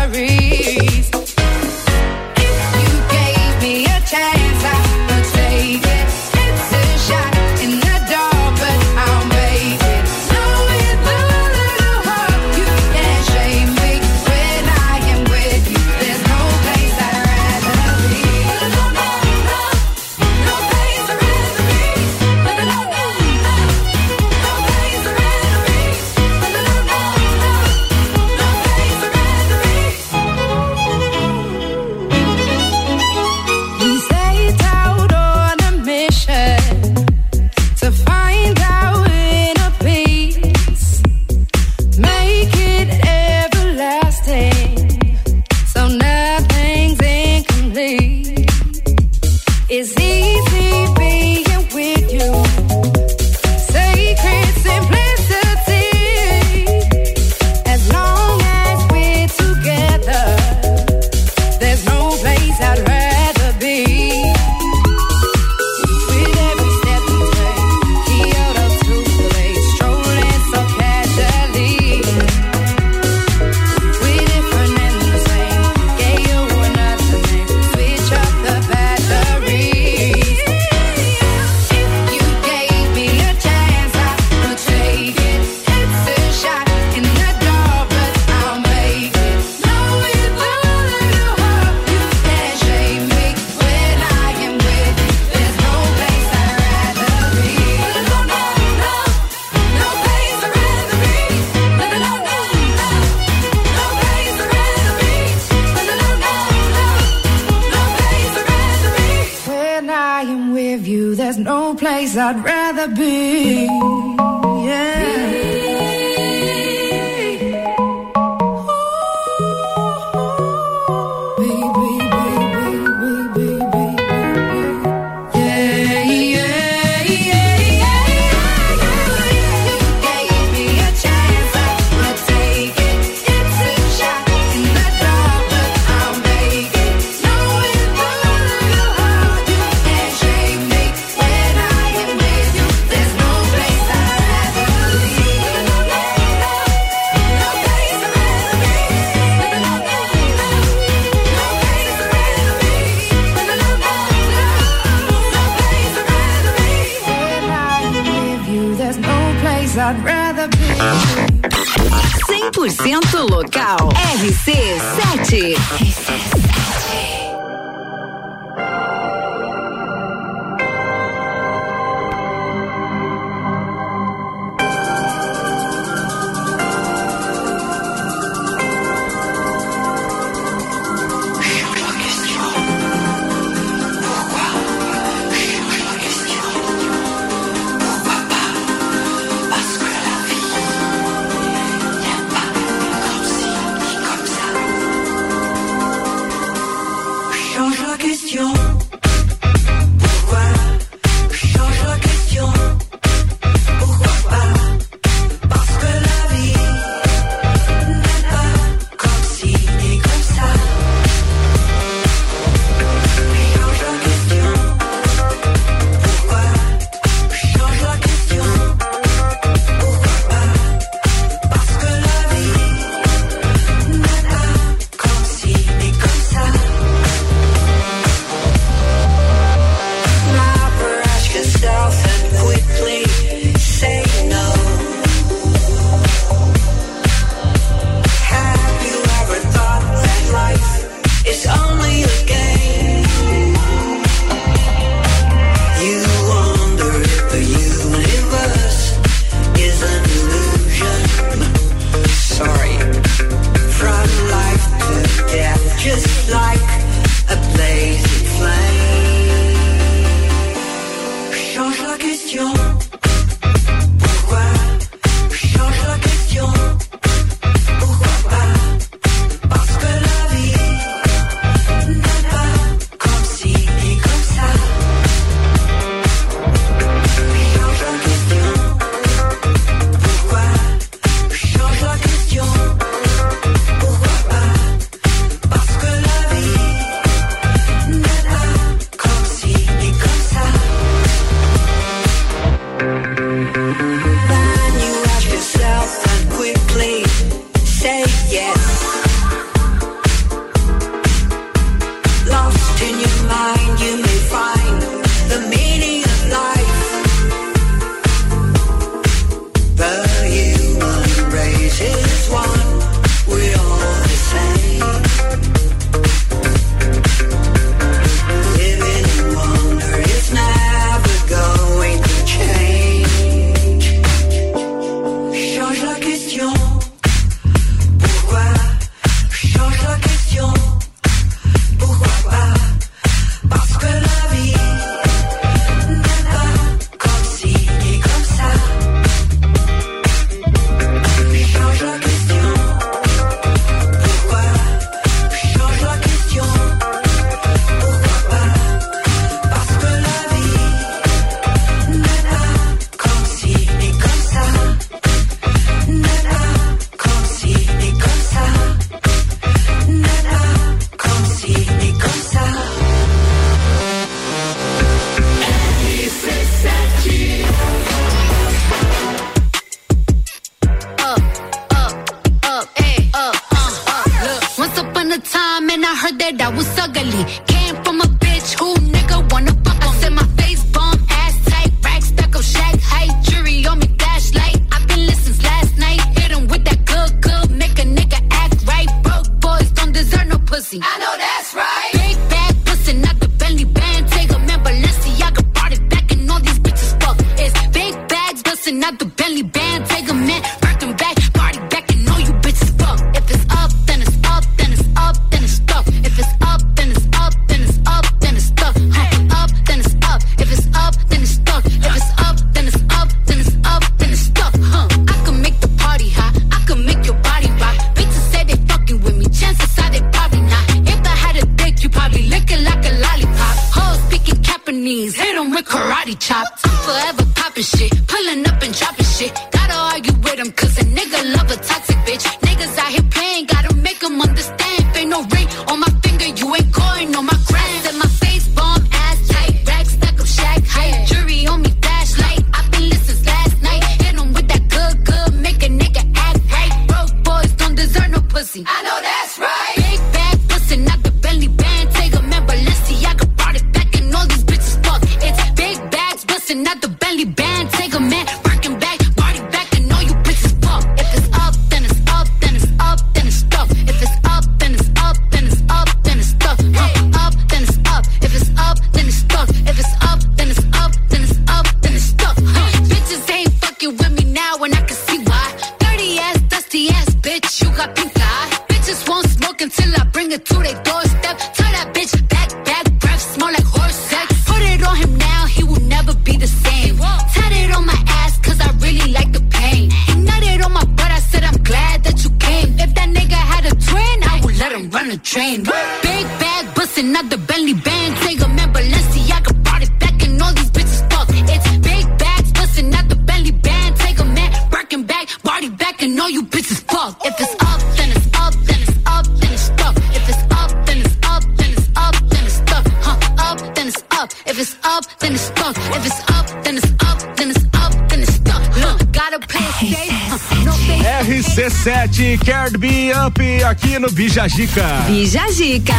[524.73, 525.07] Bijagica.
[525.07, 525.93] Bijagica.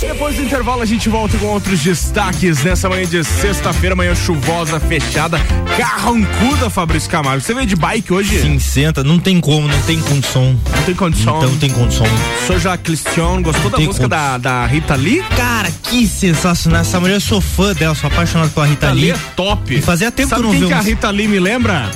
[0.00, 4.78] Depois do intervalo a gente volta com outros destaques nessa manhã de sexta-feira, manhã chuvosa,
[4.78, 5.36] fechada,
[5.76, 7.40] carrancuda, Fabrício Camargo.
[7.40, 8.40] Você veio de bike hoje?
[8.40, 10.56] Sim, senta, não tem como, não tem condição.
[10.76, 11.38] Não tem condição.
[11.38, 12.06] Então tem condição.
[12.46, 15.20] Sou já Cristiano, gostou da música da, da Rita Lee?
[15.36, 16.82] Cara, que sensacional.
[16.82, 19.10] Essa mulher eu sou fã dela, sou apaixonado pela Rita Lee.
[19.10, 19.74] é top.
[19.74, 21.90] E fazia tempo Sabe que eu não quem vi que a Rita Lee me lembra?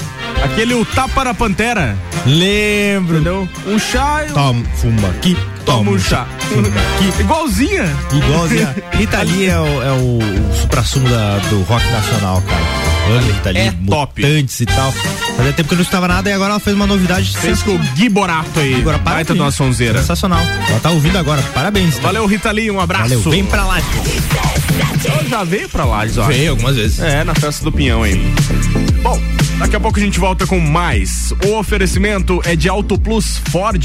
[0.45, 1.97] Aquele o Tapa na Pantera.
[2.27, 3.17] Lembro.
[3.17, 3.49] Entendeu?
[3.67, 4.25] Um chá.
[4.29, 6.27] eu- Toma, fuma aqui, Toma um chá.
[7.19, 7.85] Igualzinha.
[8.13, 8.75] Igualzinha.
[8.93, 12.83] Rita Lee é o, é o, o supra-sumo da- do rock nacional, cara.
[13.21, 14.23] Rita Lee, É top.
[14.23, 14.93] mutantes e tal.
[15.37, 17.37] Fazia tempo que eu não estava nada e agora ela fez uma novidade.
[17.37, 18.75] Fez com o Gui Borato aí.
[18.77, 20.01] Agora, Baita de uma sonzeira.
[20.01, 20.41] Sensacional.
[20.69, 21.43] Ela tá ouvindo agora.
[21.55, 21.97] Parabéns.
[21.97, 22.03] tá?
[22.03, 23.05] Valeu, Rita Lee, um abraço.
[23.05, 23.21] Valeu.
[23.23, 23.79] Vem pra lá.
[25.05, 26.25] Ela já veio pra Lages, ó.
[26.25, 27.01] Veio algumas vezes.
[27.01, 28.15] É, na festa do Pinhão aí.
[29.03, 29.21] Bom,
[29.63, 31.33] daqui a pouco a gente volta com mais.
[31.47, 33.81] O oferecimento é de Auto Plus Ford.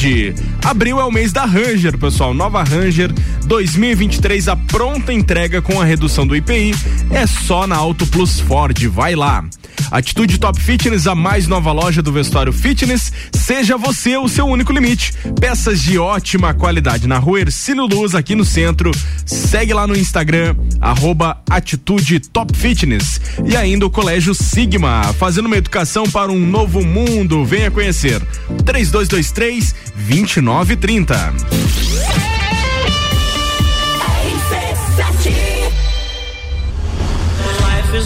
[0.65, 2.34] Abril é o mês da Ranger, pessoal.
[2.34, 3.13] Nova Ranger
[3.45, 6.73] 2023, a pronta entrega com a redução do IPI
[7.11, 8.84] é só na Auto Plus Ford.
[8.88, 9.45] Vai lá.
[9.91, 13.11] Atitude Top Fitness, a mais nova loja do vestuário fitness.
[13.32, 15.13] Seja você o seu único limite.
[15.39, 18.91] Peças de ótima qualidade na rua Ercílio Luz, aqui no centro.
[19.25, 23.21] Segue lá no Instagram, arroba Atitude Top Fitness.
[23.45, 27.45] E ainda o Colégio Sigma, fazendo uma educação para um novo mundo.
[27.45, 28.21] Venha conhecer.
[28.65, 32.26] 3223 2930.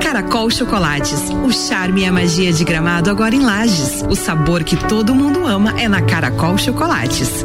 [0.00, 1.30] Caracol Chocolates.
[1.44, 4.02] O charme e a magia de gramado agora em Lages.
[4.08, 7.44] O sabor que todo mundo ama é na Caracol Chocolates.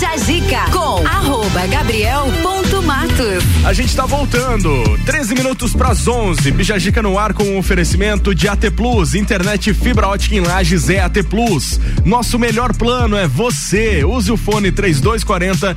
[0.00, 1.60] Bija Zica com arroba.
[3.64, 4.98] A gente tá voltando.
[5.04, 6.50] 13 minutos pras 11.
[6.52, 9.14] Bijagica no ar com um oferecimento de AT Plus.
[9.14, 11.78] Internet fibra ótica em Lages é AT Plus.
[12.04, 14.02] Nosso melhor plano é você.
[14.02, 15.76] Use o fone 3240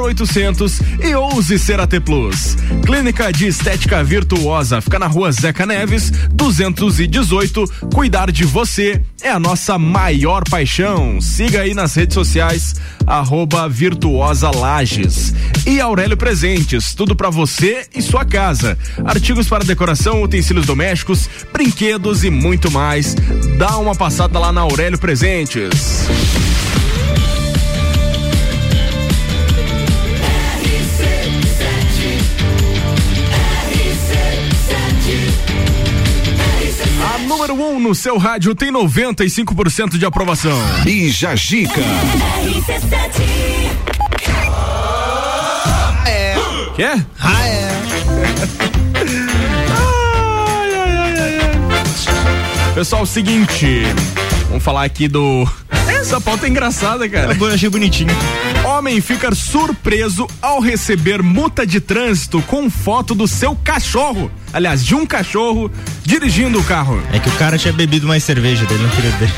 [0.00, 2.56] 0800 e ouse ser AT Plus.
[2.86, 4.80] Clínica de Estética Virtuosa.
[4.80, 7.64] Fica na rua Zeca Neves, 218.
[7.92, 11.18] Cuidar de você é a nossa maior paixão.
[11.18, 12.74] Siga aí nas redes sociais,
[13.06, 15.34] arroba Virtuosa Lages.
[15.66, 18.78] E Aurélio Presentes, tudo para você e sua casa.
[19.02, 23.16] Artigos para decoração, utensílios domésticos, brinquedos e muito mais.
[23.56, 26.06] Dá uma passada lá na Aurélio Presentes.
[37.46, 40.56] Número 1 um no seu rádio tem 95% de aprovação.
[40.82, 41.80] Bija Gica.
[46.06, 46.36] É.
[46.74, 47.04] Quê?
[47.20, 47.68] Ah, é.
[50.48, 52.72] ai, ai, ai, ai.
[52.74, 53.82] Pessoal, seguinte.
[54.48, 55.46] Vamos falar aqui do.
[56.04, 57.34] Essa pauta é engraçada, cara.
[57.34, 58.10] Eu achei bonitinho.
[58.62, 64.30] Homem fica surpreso ao receber multa de trânsito com foto do seu cachorro.
[64.52, 65.70] Aliás, de um cachorro
[66.04, 67.02] dirigindo o carro.
[67.10, 69.32] É que o cara tinha bebido mais cerveja dele, não queria beber.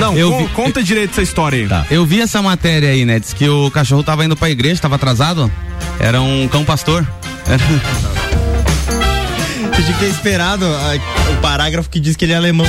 [0.00, 1.68] Não, Eu con- vi- conta direito essa história aí.
[1.68, 1.84] Tá.
[1.90, 3.20] Eu vi essa matéria aí, né?
[3.20, 5.52] Diz que o cachorro tava indo pra igreja, tava atrasado.
[5.98, 7.06] Era um cão pastor.
[7.46, 7.62] Era-
[9.78, 12.66] Eu tinha esperado o parágrafo que diz que ele é alemão.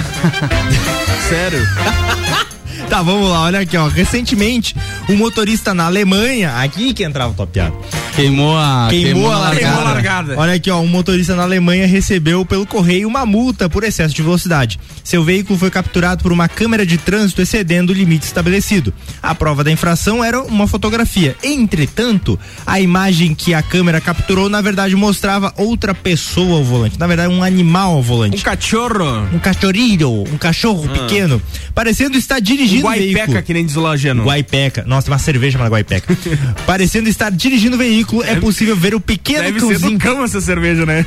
[1.28, 1.60] Sério?
[2.90, 3.88] Tá, vamos lá, olha aqui, ó.
[3.88, 4.76] Recentemente,
[5.08, 7.74] um motorista na Alemanha, aqui que entrava top piada.
[8.16, 9.60] Queimou a, Queimou, a, largada.
[9.60, 10.34] Queimou a largada.
[10.38, 14.22] Olha aqui, ó, um motorista na Alemanha recebeu pelo correio uma multa por excesso de
[14.22, 14.80] velocidade.
[15.04, 18.92] Seu veículo foi capturado por uma câmera de trânsito excedendo o limite estabelecido.
[19.22, 21.36] A prova da infração era uma fotografia.
[21.42, 26.98] Entretanto, a imagem que a câmera capturou, na verdade, mostrava outra pessoa ao volante.
[26.98, 28.38] Na verdade, um animal ao volante.
[28.38, 29.28] Um cachorro.
[29.30, 31.40] Um cachorrilho, um cachorro pequeno,
[31.74, 33.42] parecendo estar dirigindo o Guaipeca, veículo.
[33.42, 33.82] que nem diz o.
[34.24, 34.84] Guaipeca.
[34.86, 36.16] Nossa, tem uma cerveja chamada Guaipeca.
[36.66, 39.98] Parecendo estar dirigindo o veículo, é possível ver o pequeno Deve ser cãozinho.
[39.98, 41.04] do cão essa cerveja, né?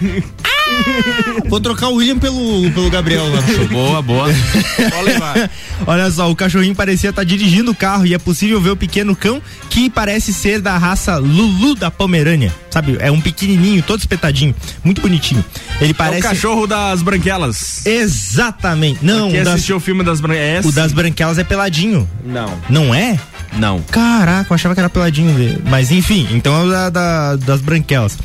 [1.47, 3.41] Vou trocar o William pelo, pelo Gabriel lá.
[3.72, 4.28] Boa, boa.
[5.88, 9.15] Olha só, o cachorrinho parecia estar dirigindo o carro e é possível ver o pequeno
[9.15, 12.53] cão que parece ser da raça Lulu da Pomerânia.
[12.70, 12.97] Sabe?
[12.99, 14.53] É um pequenininho, todo espetadinho,
[14.84, 15.43] muito bonitinho.
[15.82, 17.86] Ele É parece o cachorro das branquelas.
[17.86, 18.99] Exatamente.
[19.03, 20.65] Não, Quem o das, assistiu o filme das branquelas?
[20.65, 22.07] o das branquelas é peladinho.
[22.24, 22.53] Não.
[22.70, 23.17] Não é?
[23.53, 23.82] Não.
[23.89, 25.61] Caraca, eu achava que era peladinho dele.
[25.67, 28.17] Mas enfim, então é o da, da- das branquelas.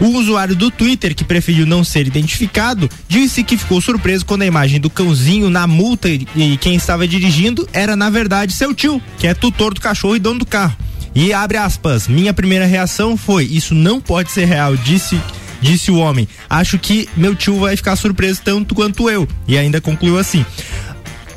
[0.00, 4.46] O usuário do Twitter, que preferiu não ser identificado, disse que ficou surpreso quando a
[4.46, 9.26] imagem do cãozinho na multa e, quem estava dirigindo era, na verdade, seu tio, que
[9.26, 10.76] é tutor do cachorro e dono do carro.
[11.14, 15.20] E abre aspas, minha primeira reação foi: Isso não pode ser real, disse.
[15.60, 16.26] Disse o homem.
[16.48, 19.28] Acho que meu tio vai ficar surpreso tanto quanto eu.
[19.46, 20.42] E ainda concluiu assim.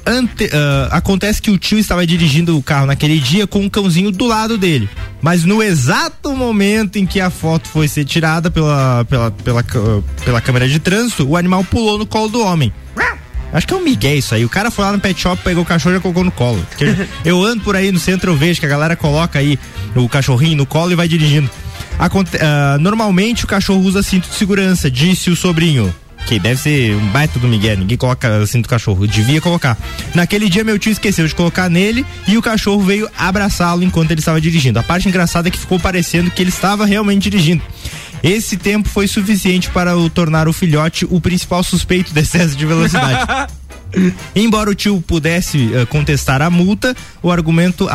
[0.05, 4.11] Ante- ah, acontece que o tio estava dirigindo o carro naquele dia com um cãozinho
[4.11, 4.89] do lado dele.
[5.21, 9.63] Mas no exato momento em que a foto foi ser tirada pela, pela, pela,
[10.25, 12.71] pela câmera de trânsito, o animal pulou no colo do homem.
[13.53, 14.43] Acho que é um migué isso aí.
[14.43, 16.65] O cara foi lá no pet shop, pegou o cachorro e já colocou no colo.
[17.23, 19.59] Eu ando por aí no centro, eu vejo que a galera coloca aí
[19.95, 21.49] o cachorrinho no colo e vai dirigindo.
[21.99, 25.93] Aconte- ah, normalmente o cachorro usa cinto de segurança, disse o sobrinho.
[26.27, 29.77] Que deve ser um baita do Miguel, ninguém coloca cinto do cachorro, devia colocar.
[30.13, 34.19] Naquele dia meu tio esqueceu de colocar nele e o cachorro veio abraçá-lo enquanto ele
[34.19, 34.79] estava dirigindo.
[34.79, 37.61] A parte engraçada é que ficou parecendo que ele estava realmente dirigindo.
[38.23, 42.65] Esse tempo foi suficiente para o tornar o filhote o principal suspeito de excesso de
[42.65, 43.51] velocidade.
[44.35, 47.89] Embora o tio pudesse uh, contestar a multa, o argumento uh,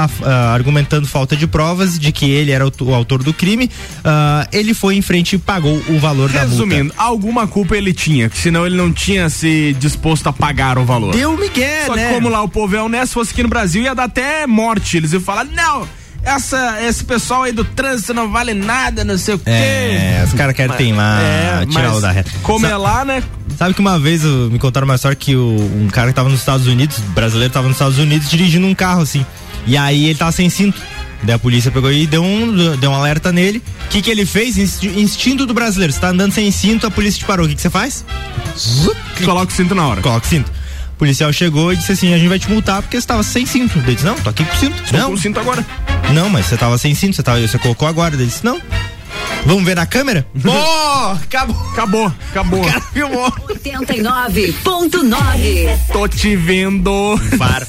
[0.52, 4.74] argumentando falta de provas de que ele era o, o autor do crime, uh, ele
[4.74, 6.74] foi em frente e pagou o valor Resumindo, da multa.
[6.74, 11.12] Resumindo, alguma culpa ele tinha, senão ele não tinha se disposto a pagar o valor.
[11.14, 12.08] Deu Miguel, Só né?
[12.08, 14.46] que como lá o povo é honesto, se fosse aqui no Brasil ia dar até
[14.46, 14.96] morte.
[14.96, 15.86] Eles iam falar, não,
[16.22, 19.50] essa, esse pessoal aí do trânsito não vale nada, não sei o quê.
[19.50, 22.30] É, os caras querem teimar, É, tirar o da reta.
[22.42, 23.22] Como é lá, né?
[23.56, 26.28] Sabe que uma vez eu- me contaram uma história que o- um cara que tava
[26.28, 29.24] nos Estados Unidos, brasileiro tava nos Estados Unidos dirigindo um carro assim.
[29.66, 30.80] E aí ele tava sem cinto.
[31.22, 33.60] Daí a polícia pegou e deu um, deu um alerta nele.
[33.86, 34.56] O que que ele fez?
[34.56, 35.92] Insti- Instinto do brasileiro.
[35.92, 37.46] Você tá andando sem cinto, a polícia te parou.
[37.46, 38.04] O que que você faz?
[39.24, 40.00] Coloca o cinto na hora.
[40.00, 40.50] Coloca o cinto.
[40.98, 43.46] O policial chegou e disse assim: a gente vai te multar porque você tava sem
[43.46, 43.78] cinto.
[43.78, 44.82] Ele disse: não, tô aqui com cinto.
[44.82, 45.64] Estou não, com cinto agora.
[46.12, 48.16] não, mas você tava sem cinto, você, tava, você colocou agora.
[48.16, 48.60] Ele disse: não.
[49.46, 50.26] Vamos ver na câmera?
[50.42, 50.50] Pô,
[51.12, 51.56] acabou.
[51.72, 52.62] Acabou, acabou.
[52.62, 53.30] O cara filmou.
[53.30, 55.78] 89.9.
[55.92, 57.16] Tô te vendo.
[57.38, 57.64] Para.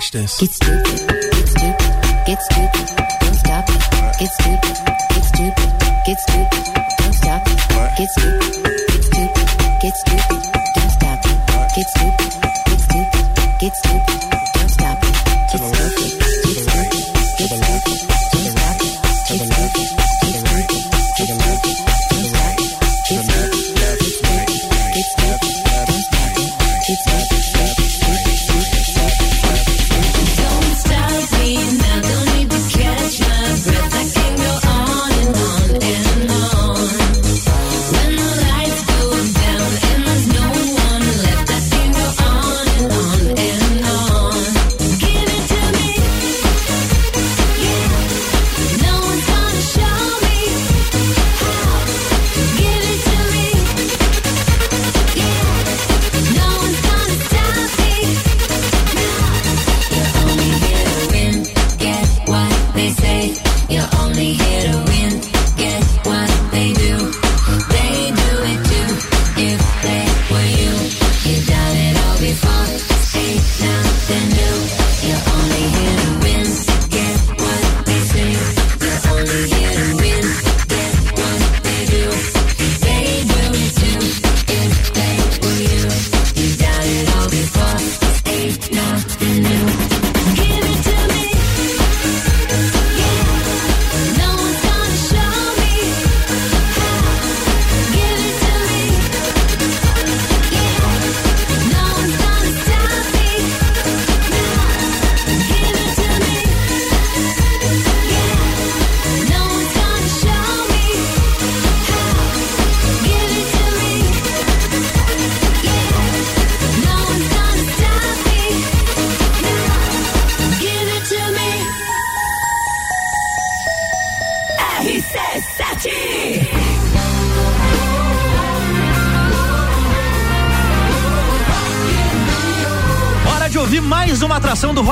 [0.00, 0.40] Watch this.
[0.40, 2.86] Get stupid, get stupid, get stupid,
[3.20, 3.66] don't stop.
[4.18, 4.76] Get stupid,
[5.10, 5.70] get stupid,
[6.06, 6.64] get stupid,
[6.96, 7.44] don't stop.
[7.98, 8.69] Get stupid,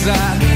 [0.00, 0.49] Cinza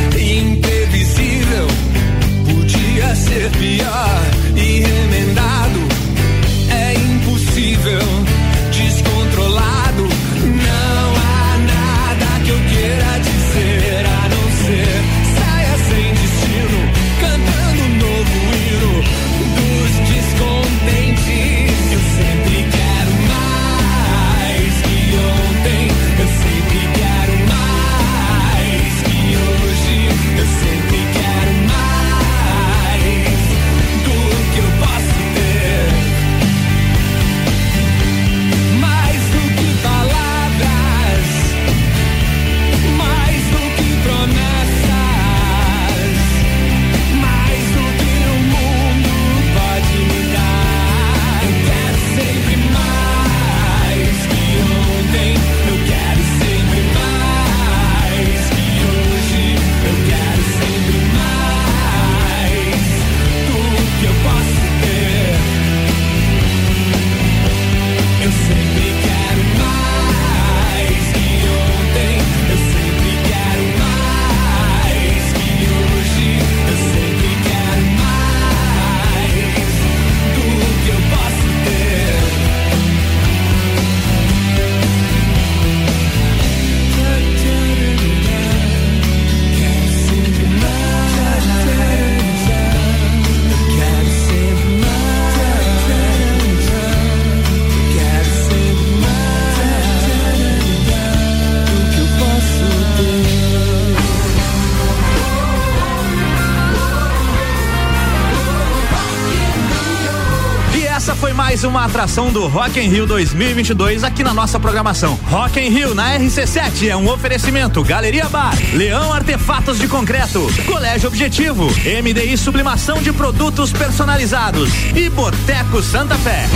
[111.64, 115.18] uma atração do Rock in Rio 2022 aqui na nossa programação.
[115.24, 121.08] Rock in Rio na RC7 é um oferecimento Galeria Bar, Leão Artefatos de Concreto, Colégio
[121.08, 126.46] Objetivo, MDI Sublimação de Produtos Personalizados e Boteco Santa Fé.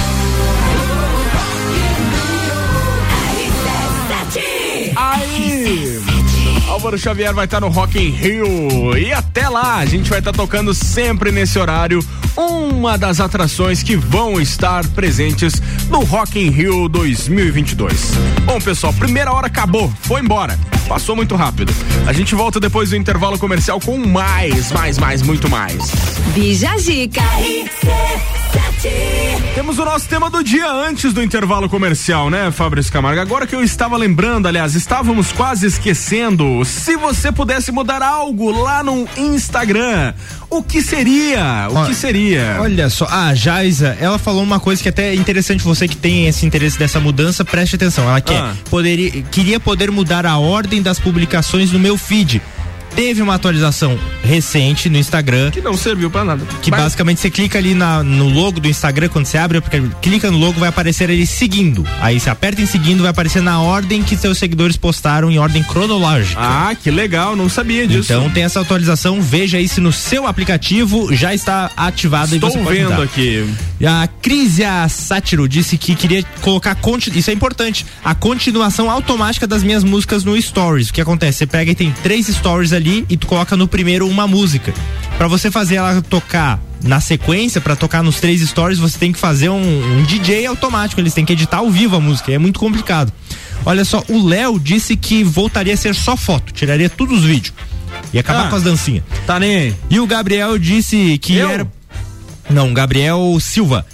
[4.97, 6.03] Aí!
[6.69, 10.33] Álvaro Xavier vai estar no Rock in Rio e até lá a gente vai estar
[10.33, 12.05] tocando sempre nesse horário
[12.39, 15.61] uma das atrações que vão estar presentes
[15.91, 18.13] no Rock in Rio 2022.
[18.45, 20.57] Bom pessoal, primeira hora acabou, foi embora,
[20.89, 21.73] passou muito rápido.
[22.07, 25.91] A gente volta depois do intervalo comercial com mais, mais, mais, muito mais.
[26.33, 27.23] Bija Zica.
[29.57, 33.21] Temos o nosso tema do dia antes do intervalo comercial, né, Fabrício Camargo?
[33.21, 38.85] Agora que eu estava lembrando, aliás, estávamos quase esquecendo, se você pudesse mudar algo lá
[38.85, 40.15] no Instagram,
[40.51, 41.69] o que seria?
[41.71, 42.57] O que seria?
[42.61, 46.27] Olha só, a Jaisa, ela falou uma coisa que até é interessante você que tem
[46.27, 48.05] esse interesse dessa mudança, preste atenção.
[48.09, 48.55] Ela quer, Ah.
[48.71, 52.41] poderia, queria poder mudar a ordem das publicações no meu feed.
[52.97, 55.51] Teve uma atualização recente no Instagram.
[55.51, 56.45] Que não serviu para nada.
[56.63, 56.81] Que Mas...
[56.81, 60.39] basicamente você clica ali na, no logo do Instagram, quando você abre, porque clica no
[60.39, 61.87] logo, vai aparecer ele seguindo.
[62.01, 65.63] Aí você aperta em seguindo, vai aparecer na ordem que seus seguidores postaram, em ordem
[65.63, 66.41] cronológica.
[66.41, 68.13] Ah, que legal, não sabia disso.
[68.13, 72.53] Então tem essa atualização, veja aí se no seu aplicativo já está ativado Estou e
[72.53, 73.47] você vendo aqui.
[73.85, 76.77] A Crisia Sátiro disse que queria colocar,
[77.15, 80.89] isso é importante, a continuação automática das minhas músicas no Stories.
[80.89, 81.39] O que acontece?
[81.39, 84.73] Você pega e tem três stories ali e tu coloca no primeiro uma música.
[85.17, 89.19] Pra você fazer ela tocar na sequência, pra tocar nos três stories, você tem que
[89.19, 92.61] fazer um, um DJ automático, eles têm que editar ao vivo a música, é muito
[92.61, 93.13] complicado.
[93.67, 97.53] Olha só, o Léo disse que voltaria a ser só foto, tiraria todos os vídeos.
[98.13, 99.03] E acabar Ah, com as dancinhas.
[99.27, 99.75] Tá nem aí.
[99.91, 101.51] E o Gabriel disse que Eu?
[101.51, 101.73] era.
[102.49, 103.85] Não, Gabriel Silva.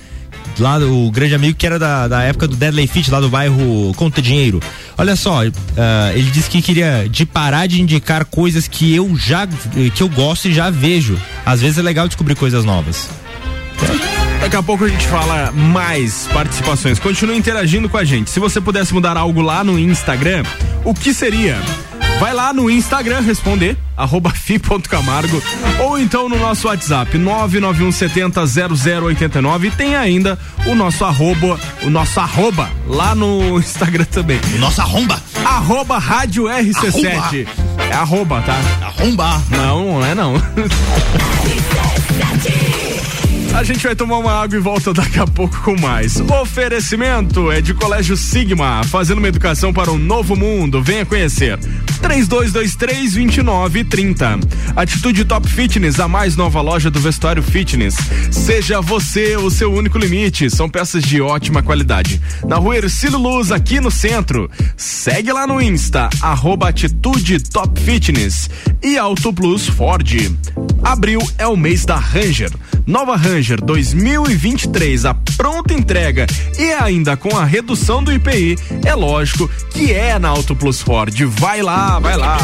[0.58, 3.92] Lá o grande amigo que era da, da época do Deadly Fit, lá do bairro
[3.96, 4.60] Conta Dinheiro.
[4.96, 5.40] Olha só,
[5.76, 10.08] ah, ele disse que queria de parar de indicar coisas que eu já que eu
[10.08, 11.18] gosto e já vejo.
[11.44, 13.08] Às vezes é legal descobrir coisas novas.
[14.40, 16.98] Daqui a pouco a gente fala mais participações.
[16.98, 18.30] Continue interagindo com a gente.
[18.30, 20.44] Se você pudesse mudar algo lá no Instagram,
[20.84, 21.56] o que seria?
[22.18, 25.42] Vai lá no Instagram responder, arroba fi.camargo,
[25.80, 29.64] ou então no nosso WhatsApp, 991700089.
[29.64, 34.38] E tem ainda o nosso arroba, o nosso arroba lá no Instagram também.
[34.54, 35.20] O nosso arromba.
[35.44, 37.46] Arroba Rádio RC7.
[37.90, 38.56] É arroba, tá?
[38.80, 39.42] Arromba.
[39.50, 40.34] Não, não é não.
[43.54, 46.20] A gente vai tomar uma água e volta daqui a pouco com mais.
[46.20, 50.82] Oferecimento é de Colégio Sigma, fazendo uma educação para um novo mundo.
[50.82, 51.56] Venha conhecer.
[52.02, 54.42] 3223-2930.
[54.74, 57.94] Atitude Top Fitness, a mais nova loja do vestuário fitness.
[58.32, 60.50] Seja você o seu único limite.
[60.50, 62.20] São peças de ótima qualidade.
[62.44, 64.50] Na rua Ercílio Luz, aqui no centro.
[64.76, 68.50] Segue lá no Insta, arroba Atitude Top Fitness.
[68.82, 70.12] E Auto Plus Ford.
[70.82, 72.50] Abril é o mês da Ranger.
[72.86, 76.26] Nova Ranger 2023, a pronta entrega
[76.58, 81.14] e ainda com a redução do IPI, é lógico que é na Auto Plus Ford.
[81.26, 82.38] Vai lá, vai lá.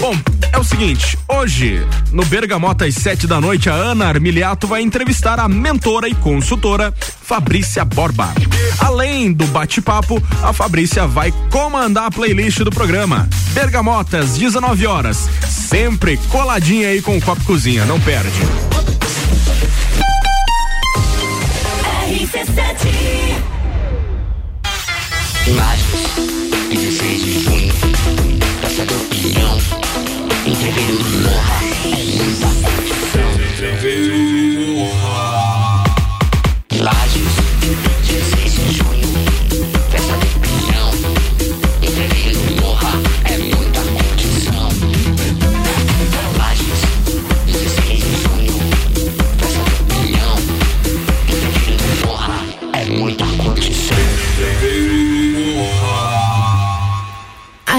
[0.00, 0.16] Bom,
[0.52, 2.96] é o seguinte, hoje, no Bergamota às
[3.26, 6.92] da noite, a Ana Armiliato vai entrevistar a mentora e consultora
[7.22, 8.34] Fabrícia Borba.
[8.80, 13.28] Além do bate-papo, a Fabrícia vai comandar a playlist do programa.
[13.52, 18.42] Bergamotas, 19 horas, sempre coladinha aí com o Copo Cozinha, não perde.
[25.46, 26.08] Imagens,
[26.70, 27.72] 16 de junho,
[28.60, 29.58] Praça do Pinhão,
[30.46, 31.21] entreveiro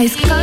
[0.03, 0.42] A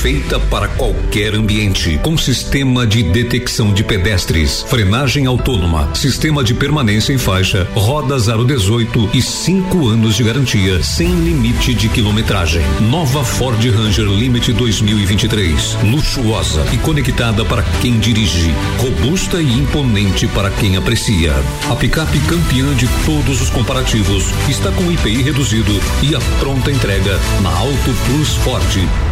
[0.00, 7.12] Perfeita para qualquer ambiente, com sistema de detecção de pedestres, frenagem autônoma, sistema de permanência
[7.12, 12.62] em faixa, roda 018 e 5 anos de garantia, sem limite de quilometragem.
[12.80, 20.48] Nova Ford Ranger Limite 2023, luxuosa e conectada para quem dirige, robusta e imponente para
[20.48, 21.34] quem aprecia.
[21.68, 27.20] A picape campeã de todos os comparativos está com IPI reduzido e a pronta entrega
[27.42, 29.09] na Auto Plus Ford.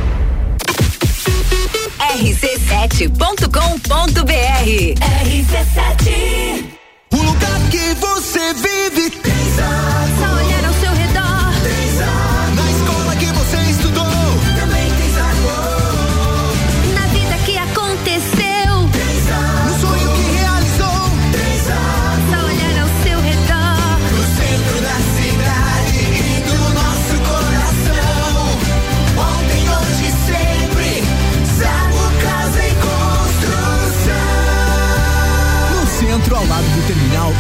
[2.09, 3.49] rc7.com.br
[5.27, 6.65] RC7
[7.13, 9.11] O lugar que você vive.
[9.11, 9.35] Tem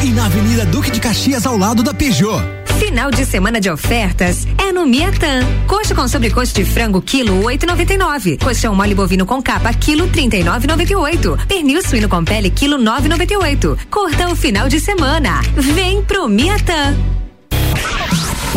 [0.02, 2.42] E na Avenida Duque de Caxias, ao lado da Peugeot.
[2.78, 5.40] Final de semana de ofertas é no Miatan.
[5.66, 8.42] Coxa com sobrecoxa de frango quilo 8,99.
[8.42, 11.46] Coxão mole bovino com capa quilo 39,98.
[11.46, 13.78] Pernil suíno com pele quilo 9,98.
[13.90, 15.40] Curta o final de semana.
[15.56, 17.17] Vem pro Miatan.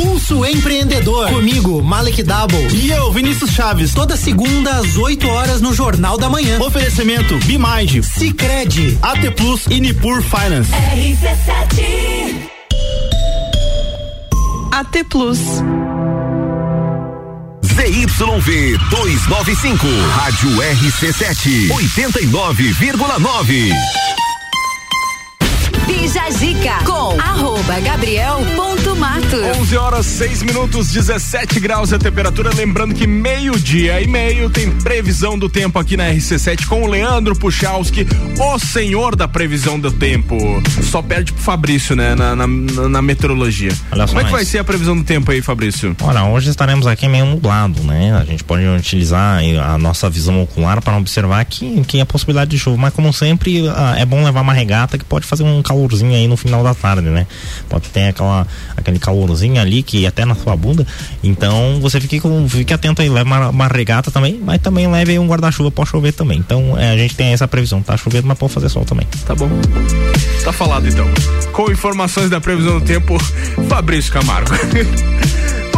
[0.01, 1.29] Pulso Empreendedor.
[1.29, 2.67] Comigo, Malek Double.
[2.73, 3.93] E eu, Vinícius Chaves.
[3.93, 6.59] Toda segunda às 8 horas no Jornal da Manhã.
[6.59, 10.71] Oferecimento Bimind, Cicred, AT Plus e Nipur Finance.
[10.71, 12.49] RC7
[14.71, 15.37] AT Plus.
[17.63, 23.71] ZYV 295, Rádio RC7, 89,9.
[25.87, 29.41] Bija Zica com arroba Gabriel ponto Matos.
[29.59, 32.51] 11 horas 6 minutos, 17 graus a temperatura.
[32.53, 37.35] Lembrando que meio-dia e meio tem previsão do tempo aqui na RC7 com o Leandro
[37.35, 38.07] Puchalski,
[38.39, 40.37] o senhor da previsão do tempo.
[40.83, 42.15] Só perde pro Fabrício, né?
[42.15, 43.71] Na, na, na meteorologia.
[43.91, 45.95] Olha Como é que vai ser a previsão do tempo aí, Fabrício?
[46.01, 48.15] Olha, hoje estaremos aqui meio nublado, né?
[48.15, 52.59] A gente pode utilizar a nossa visão ocular para observar que, que a possibilidade de
[52.59, 56.13] chuva, mas como sempre, ah, é bom levar uma regata que pode fazer um calorzinho
[56.13, 57.27] aí no final da tarde, né?
[57.69, 58.47] Pode ter aquela,
[58.81, 60.85] aquele calorzinho ali que até na sua bunda.
[61.23, 65.17] Então você fique, com, fique atento aí, leve uma, uma regata também, mas também leve
[65.17, 66.39] um guarda-chuva, pode chover também.
[66.39, 69.07] Então é, a gente tem essa previsão, tá chovendo, mas pode fazer sol também.
[69.25, 69.49] Tá bom.
[70.43, 71.07] Tá falado então.
[71.53, 73.17] Com informações da previsão do tempo,
[73.69, 74.51] Fabrício Camargo.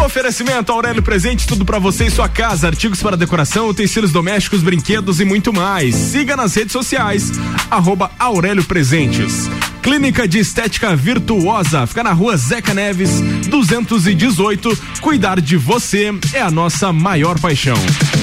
[0.06, 5.22] Oferecimento Aurélio Presente, tudo pra você e sua casa, artigos para decoração, utensílios domésticos, brinquedos
[5.22, 5.96] e muito mais.
[5.96, 7.32] Siga nas redes sociais,
[7.72, 9.50] arroba Aurélio Presentes.
[9.84, 13.20] Clínica de Estética Virtuosa, fica na rua Zeca Neves,
[13.50, 14.78] 218.
[15.02, 17.76] Cuidar de você é a nossa maior paixão.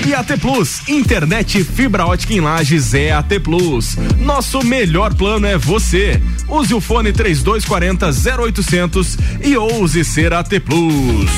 [0.07, 3.95] E AT Plus, internet fibra ótica em lajes é AT Plus.
[4.19, 6.21] Nosso melhor plano é você.
[6.49, 8.07] Use o fone 3240
[8.43, 11.31] 0800 e ouse ser AT Plus.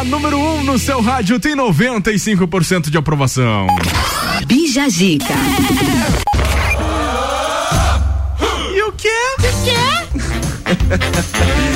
[0.00, 3.66] A número 1 um no seu rádio tem 95% de aprovação.
[4.46, 5.34] Bija Zica.
[8.74, 9.10] E o quê?
[9.36, 9.76] O quê?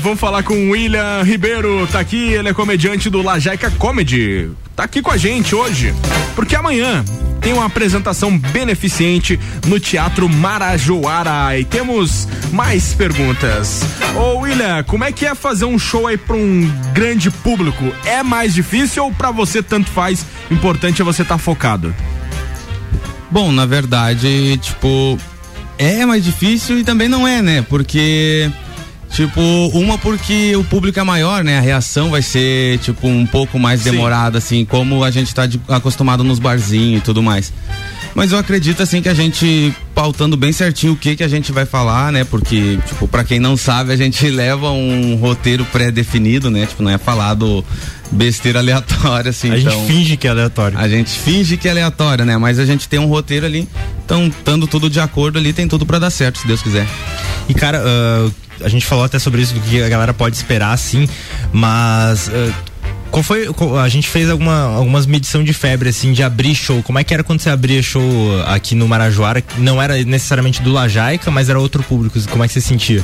[0.00, 4.50] Vamos falar com o William Ribeiro, tá aqui, ele é comediante do Lajaica Comedy.
[4.74, 5.94] Tá aqui com a gente hoje,
[6.34, 7.04] porque amanhã
[7.40, 13.82] tem uma apresentação beneficente no Teatro Marajoara e temos mais perguntas.
[14.16, 17.92] Ô William, como é que é fazer um show aí pra um grande público?
[18.04, 20.24] É mais difícil ou pra você tanto faz?
[20.50, 21.94] Importante é você estar tá focado.
[23.30, 25.18] Bom, na verdade, tipo,
[25.76, 27.62] é mais difícil e também não é, né?
[27.62, 28.50] Porque,
[29.10, 29.40] tipo,
[29.74, 31.58] uma porque o público é maior, né?
[31.58, 33.90] A reação vai ser, tipo, um pouco mais Sim.
[33.92, 37.52] demorada, assim, como a gente tá de- acostumado nos barzinhos e tudo mais.
[38.14, 41.52] Mas eu acredito, assim, que a gente, pautando bem certinho o que que a gente
[41.52, 42.24] vai falar, né?
[42.24, 46.66] Porque, tipo, pra quem não sabe, a gente leva um roteiro pré-definido, né?
[46.66, 47.64] Tipo, não é falado
[48.10, 49.50] besteira aleatória, assim.
[49.52, 50.78] A gente então- finge que é aleatório.
[50.78, 52.36] a gente finge que é aleatório, né?
[52.38, 53.68] Mas a gente tem um roteiro ali.
[54.04, 56.86] Então, estando tudo de acordo ali, tem tudo pra dar certo, se Deus quiser.
[57.48, 58.30] E cara, ah,
[58.62, 61.08] a gente falou até sobre isso, do que a galera pode esperar, sim,
[61.52, 62.28] mas.
[62.28, 62.52] ah,
[63.10, 63.46] qual foi.
[63.82, 66.82] a gente fez alguma, algumas medição de febre, assim, de abrir show.
[66.82, 68.02] Como é que era quando você abria show
[68.46, 69.42] aqui no Marajoara?
[69.56, 72.20] Não era necessariamente do Lajaica, mas era outro público.
[72.28, 73.02] Como é que você sentia?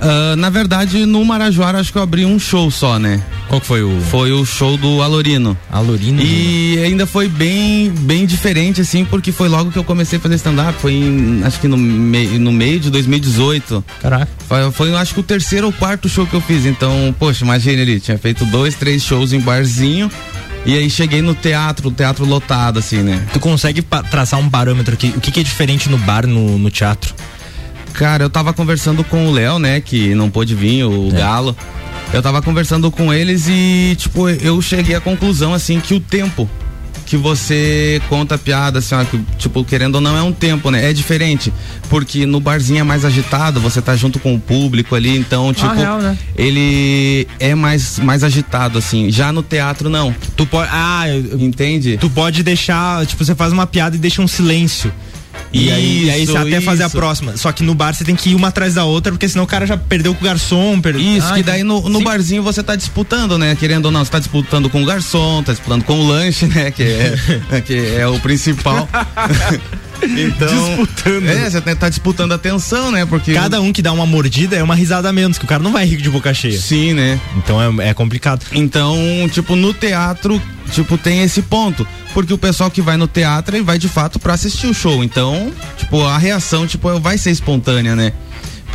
[0.00, 3.22] Ah, na verdade, no Marajoara, acho que eu abri um show só, né?
[3.48, 4.00] Qual que foi o.
[4.10, 5.56] Foi o show do Alorino.
[5.70, 6.20] Alorino?
[6.22, 10.34] E ainda foi bem, bem diferente, assim, porque foi logo que eu comecei a fazer
[10.36, 10.78] stand-up.
[10.80, 13.84] Foi em, acho que no, mei- no meio de 2018.
[14.02, 14.28] Caraca.
[14.48, 16.66] Foi, foi, acho que o terceiro ou quarto show que eu fiz.
[16.66, 20.10] Então, poxa, imagina ali, tinha feito dois, três shows em barzinho.
[20.64, 23.24] E aí cheguei no teatro, teatro lotado, assim, né?
[23.32, 25.14] Tu consegue traçar um parâmetro aqui?
[25.16, 27.14] O que, que é diferente no bar, no, no teatro?
[27.96, 31.56] Cara, eu tava conversando com o Léo, né, que não pôde vir, o Galo.
[32.12, 36.48] Eu tava conversando com eles e, tipo, eu cheguei à conclusão, assim, que o tempo
[37.06, 40.70] que você conta a piada, assim, ó, que, tipo, querendo ou não, é um tempo,
[40.70, 40.90] né?
[40.90, 41.52] É diferente.
[41.88, 45.72] Porque no barzinho é mais agitado, você tá junto com o público ali, então, tipo,
[45.72, 46.18] real, né?
[46.36, 49.10] ele é mais, mais agitado, assim.
[49.10, 50.14] Já no teatro, não.
[50.36, 50.68] Tu pode.
[50.70, 51.04] Ah,
[51.38, 51.96] entende?
[51.96, 53.06] Tu pode deixar.
[53.06, 54.92] Tipo, você faz uma piada e deixa um silêncio.
[55.52, 57.36] E aí, e aí você até fazer a próxima.
[57.36, 59.46] Só que no bar você tem que ir uma atrás da outra, porque senão o
[59.46, 60.80] cara já perdeu com o garçom.
[60.80, 60.96] Per...
[60.96, 63.56] Isso, Ah, que daí no, no barzinho você tá disputando, né?
[63.56, 66.70] Querendo ou não, você tá disputando com o garçom, tá disputando com o lanche, né?
[66.70, 68.88] Que é, que é o principal.
[70.02, 71.28] Então, Disputando.
[71.28, 73.04] É, você tá disputando a atenção, né?
[73.06, 75.62] Porque Cada um que dá uma mordida é uma risada a menos, que o cara
[75.62, 76.58] não vai rir de boca cheia.
[76.58, 77.20] Sim, né?
[77.36, 78.44] Então é, é complicado.
[78.52, 78.96] Então,
[79.30, 80.40] tipo, no teatro,
[80.70, 81.86] tipo, tem esse ponto.
[82.14, 85.04] Porque o pessoal que vai no teatro, ele vai de fato pra assistir o show.
[85.04, 88.12] Então, tipo, a reação, tipo, vai ser espontânea, né?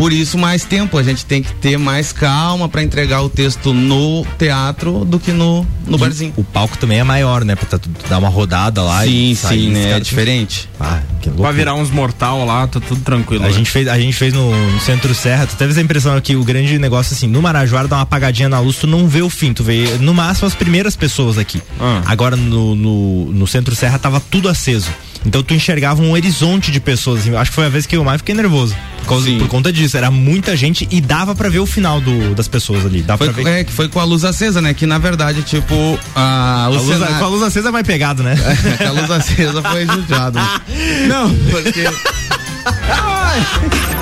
[0.02, 0.98] Por isso, mais tempo.
[0.98, 5.32] A gente tem que ter mais calma pra entregar o texto no teatro do que
[5.32, 6.34] no, no barzinho.
[6.36, 7.56] O palco também é maior, né?
[7.56, 9.92] Pra tu dar uma rodada lá Sim, e sair, sim, né?
[9.92, 10.68] É diferente.
[10.80, 11.44] Ah, que louco.
[11.44, 13.44] Vai virar uns mortal lá, tá tudo tranquilo.
[13.44, 13.54] A né?
[13.54, 16.44] gente fez, a gente fez no, no Centro Serra, tu teve essa impressão aqui, o
[16.44, 19.54] grande negócio assim, no Marajoara dá uma apagadinha na luz, tu não vê o fim,
[19.54, 21.62] tu vê no máximo as primeiras pessoas aqui.
[21.80, 22.02] Ah.
[22.08, 24.90] Agora no, no, no Centro Serra tava tudo aceso.
[25.26, 27.22] Então tu enxergava um horizonte de pessoas.
[27.22, 27.36] Assim.
[27.36, 28.76] Acho que foi a vez que eu mais fiquei nervoso.
[29.00, 29.98] Por, causa, por conta disso.
[29.98, 33.02] Era muita gente e dava para ver o final do, das pessoas ali.
[33.02, 34.74] Dava foi, é, foi com a luz acesa, né?
[34.74, 36.00] Que na verdade, tipo.
[36.16, 36.98] A, a luz.
[37.20, 38.36] Com a luz acesa é mais pegado, né?
[38.80, 40.40] É, a luz acesa foi judiado.
[41.08, 41.84] Não, porque.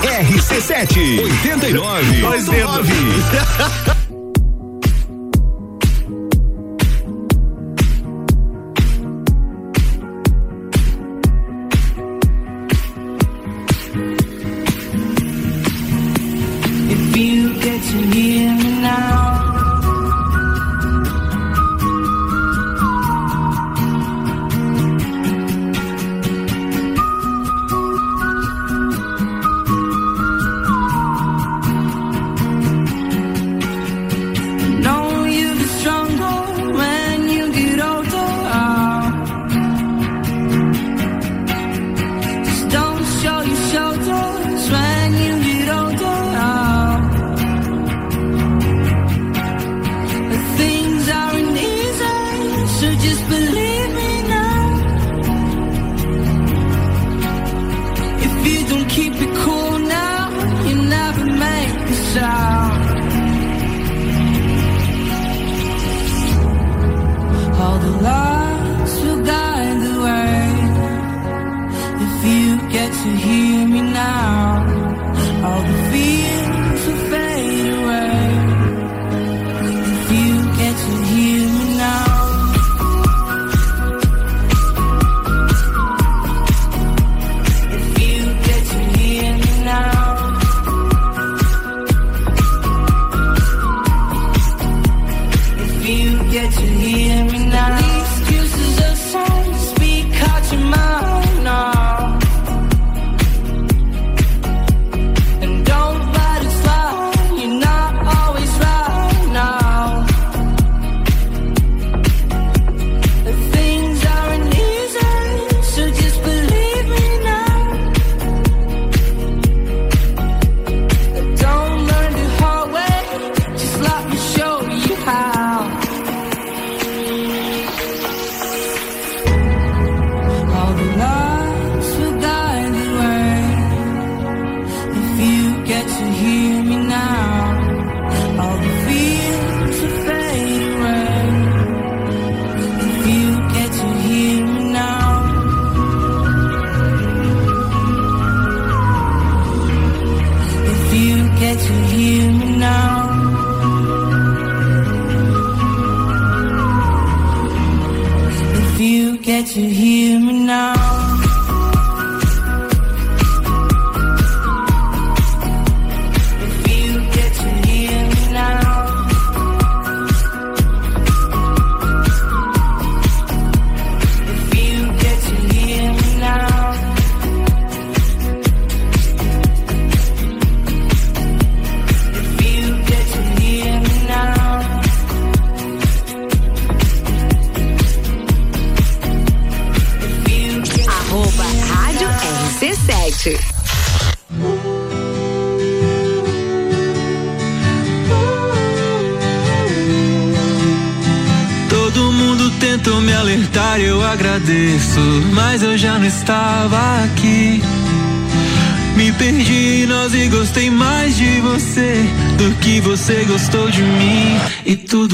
[0.01, 2.93] RC7 89 89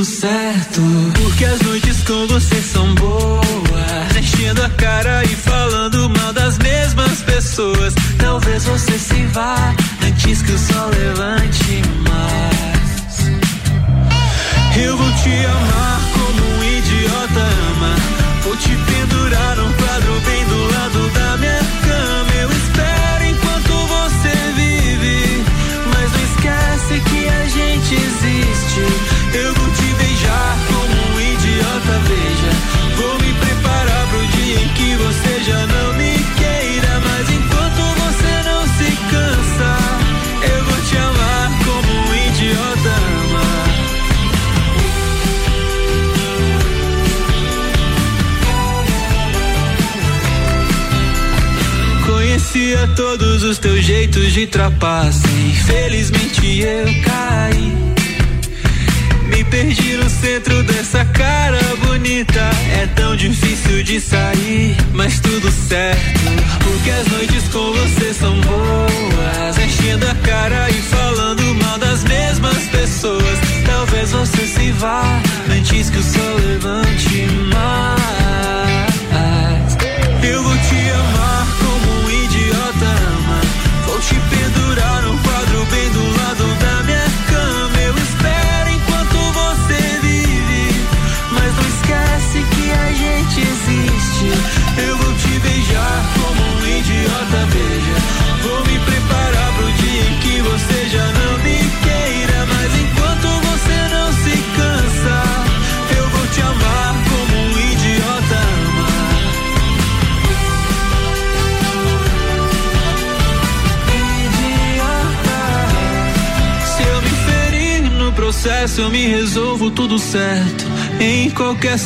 [0.06, 0.35] E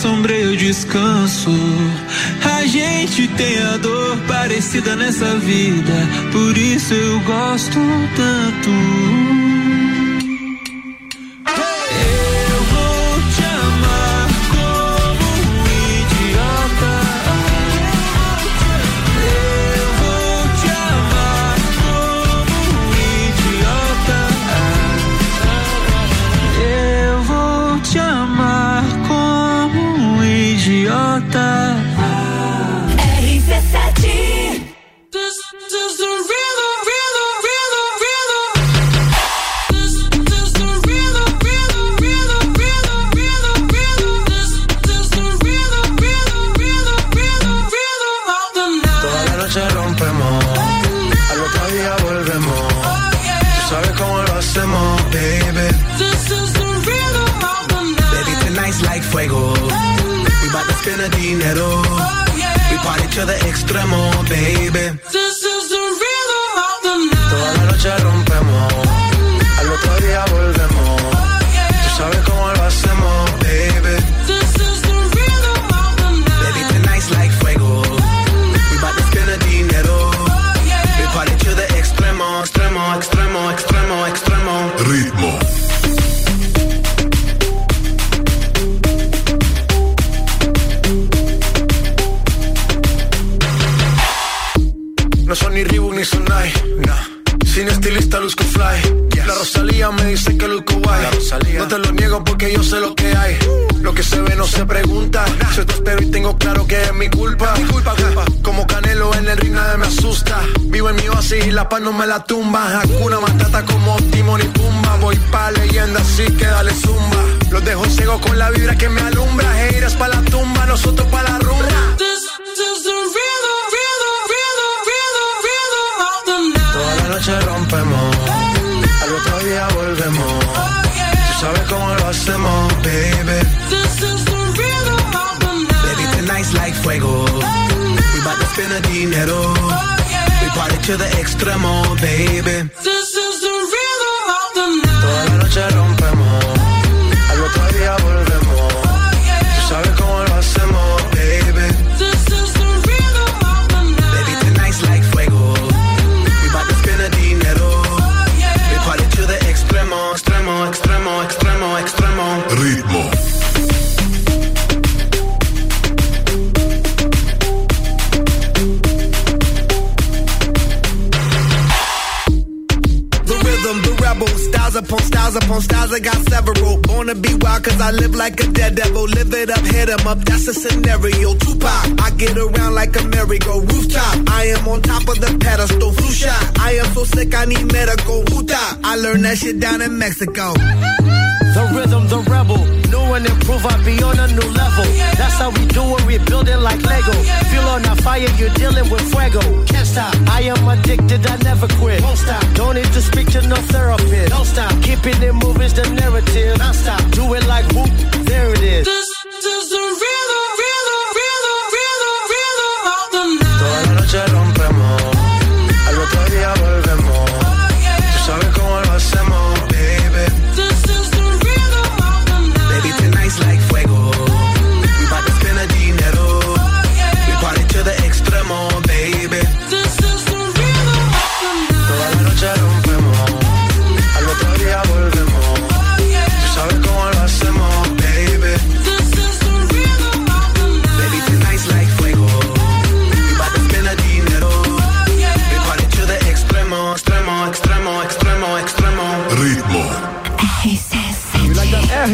[0.02, 1.52] sombra eu descanso.
[2.58, 5.94] A gente tem a dor parecida nessa vida,
[6.32, 6.69] por isso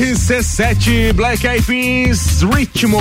[0.05, 2.99] RC7 Black Eyed Peas Ritmo,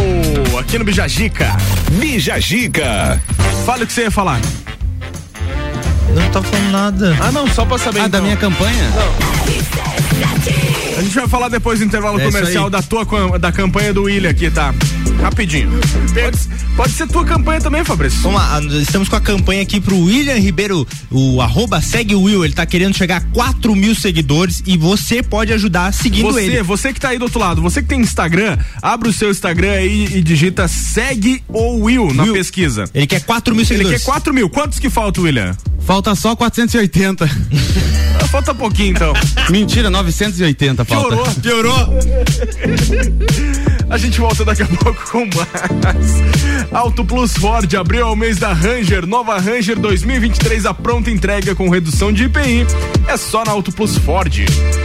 [0.59, 1.55] aqui no Bijagica.
[2.01, 3.21] Bijagica.
[3.67, 4.41] Fala o que você ia falar.
[6.15, 7.17] Não tá falando nada.
[7.21, 8.01] Ah, não, só pra saber.
[8.01, 8.21] Ah, então.
[8.21, 8.91] da minha campanha?
[10.97, 13.05] A gente vai falar depois do intervalo É comercial da tua
[13.39, 14.73] da campanha do William aqui, tá?
[15.21, 15.71] Rapidinho.
[16.13, 16.39] Pode,
[16.77, 18.21] pode ser tua campanha também, Fabrício.
[18.21, 22.45] Vamos lá, estamos com a campanha aqui pro William Ribeiro, o arroba segue o Will,
[22.45, 26.63] ele tá querendo chegar a 4 mil seguidores e você pode ajudar seguindo Você, ele.
[26.63, 29.73] você que tá aí do outro lado, você que tem Instagram, abre o seu Instagram
[29.73, 32.85] aí e digita segue ou Will na pesquisa.
[32.95, 33.99] Ele quer 4 mil Ele seguidores.
[34.01, 34.51] quer 4 mil.
[34.51, 35.57] Quantos que falta, William?
[35.81, 37.27] Falta só 480.
[38.31, 39.13] Falta pouquinho, então.
[39.51, 41.17] Mentira, 980 falta.
[41.17, 41.99] Piorou, piorou.
[43.95, 46.73] A gente volta daqui a pouco com mais.
[46.73, 51.69] Auto Plus Ford abriu ao mês da Ranger, nova Ranger 2023 a pronta entrega com
[51.69, 52.67] redução de IPI.
[53.07, 54.35] É só na Auto Plus Ford.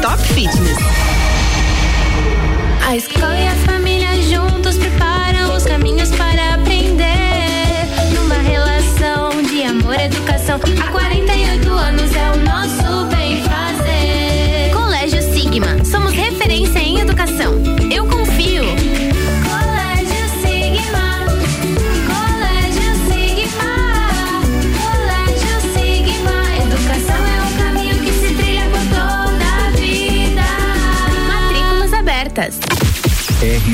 [0.00, 0.78] Top Fitness.
[2.86, 7.86] A escola e a família juntos preparam os caminhos para aprender.
[8.14, 10.58] Numa relação de amor educação,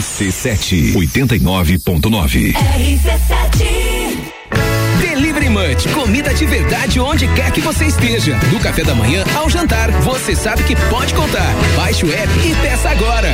[0.01, 2.55] RC7 89.9.
[4.98, 8.35] Delivery Munch, comida de verdade onde quer que você esteja.
[8.51, 11.55] Do café da manhã ao jantar, você sabe que pode contar.
[11.77, 13.28] Baixe o app e peça agora.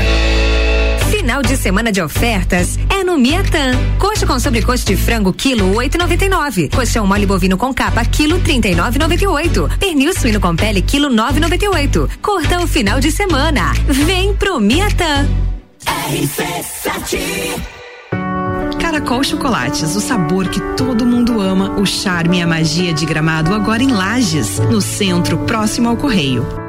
[1.09, 3.73] Final de semana de ofertas é no Miatan.
[4.01, 6.75] Coxa com sobrecoxa de frango quilo 8,99.
[6.75, 9.79] Colchão mole bovino com capa quilo 39,98.
[9.79, 12.11] Pernil suíno com pele quilo 9,98.
[12.21, 13.73] Curta o final de semana.
[13.87, 15.29] Vem pro Miatan.
[18.81, 23.55] Caracol Chocolates, o sabor que todo mundo ama, o charme e a magia de Gramado
[23.55, 26.66] agora em Lages, no centro, próximo ao Correio.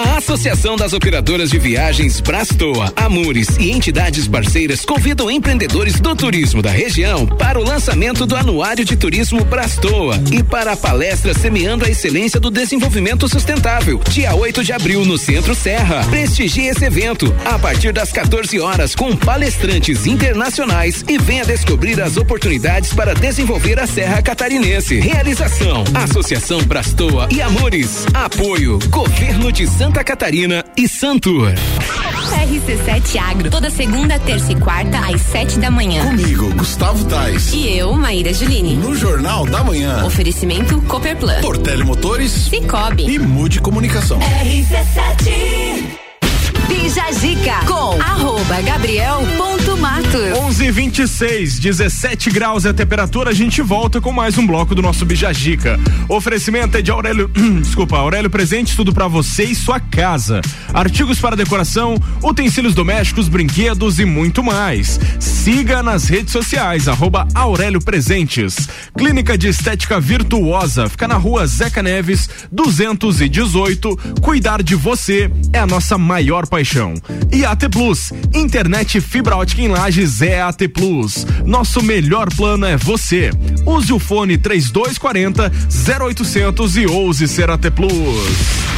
[0.00, 6.62] A Associação das Operadoras de Viagens Brastoa, Amures e entidades parceiras convidam empreendedores do turismo
[6.62, 11.84] da região para o lançamento do Anuário de Turismo Brastoa e para a palestra Semeando
[11.84, 16.02] a Excelência do Desenvolvimento Sustentável, dia 8 de abril no Centro Serra.
[16.08, 22.16] Prestigie esse evento a partir das 14 horas com palestrantes internacionais e venha descobrir as
[22.16, 24.98] oportunidades para desenvolver a Serra Catarinense.
[24.98, 28.06] Realização: Associação Brastoa e Amores.
[28.14, 31.52] Apoio: Governo de Santa Santa Catarina e Santur.
[31.52, 36.04] RC7 Agro, toda segunda, terça e quarta, às sete da manhã.
[36.04, 37.52] Comigo, Gustavo Tais.
[37.52, 38.76] E eu, Maíra Juline.
[38.76, 40.04] No Jornal da Manhã.
[40.04, 41.40] Oferecimento Cooperplan.
[41.40, 42.30] Portele Motores.
[42.30, 43.10] Cicobi.
[43.10, 44.20] E Mude Comunicação.
[44.20, 46.09] RC7
[46.94, 50.18] Jajica com arroba Gabriel ponto Mato.
[50.48, 53.30] 11:26, 17 graus é a temperatura.
[53.30, 55.78] A gente volta com mais um bloco do nosso Bijajica.
[56.08, 57.30] Oferecimento é de Aurélio,
[57.62, 60.40] desculpa, Aurélio Presente, tudo para você e sua casa.
[60.74, 61.94] Artigos para decoração,
[62.24, 64.98] utensílios domésticos, brinquedos e muito mais.
[65.20, 68.68] Siga nas redes sociais arroba Aurélio Presentes.
[68.98, 73.96] Clínica de Estética Virtuosa, fica na rua Zeca Neves, 218.
[74.20, 76.79] Cuidar de você é a nossa maior paixão.
[77.32, 81.26] E AT Plus, internet fibra ótica em lajes é AT Plus.
[81.44, 83.30] Nosso melhor plano é você.
[83.66, 85.52] Use o fone 3240
[86.02, 88.70] 0800 e ouse ser AT Plus.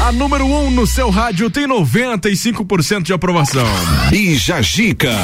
[0.00, 3.64] A número 1 um no seu rádio tem 95% de aprovação.
[4.10, 5.14] Bija Gica.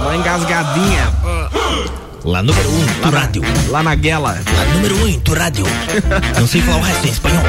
[0.00, 1.12] Uma engasgadinha.
[2.24, 3.42] Lá número 1 um, do rádio.
[3.68, 4.40] Lá na guela.
[4.56, 5.66] Lá número 1 um, do rádio.
[6.38, 7.42] Não sei falar o resto em espanhol.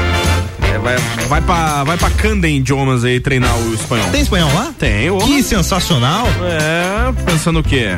[0.61, 0.97] É, vai,
[1.29, 4.09] vai pra, vai pra Candem Idiomas aí treinar o espanhol.
[4.09, 4.73] Tem espanhol lá?
[4.77, 5.09] Tem.
[5.09, 5.17] ô.
[5.19, 6.27] Que sensacional.
[6.43, 7.95] É, pensando o quê?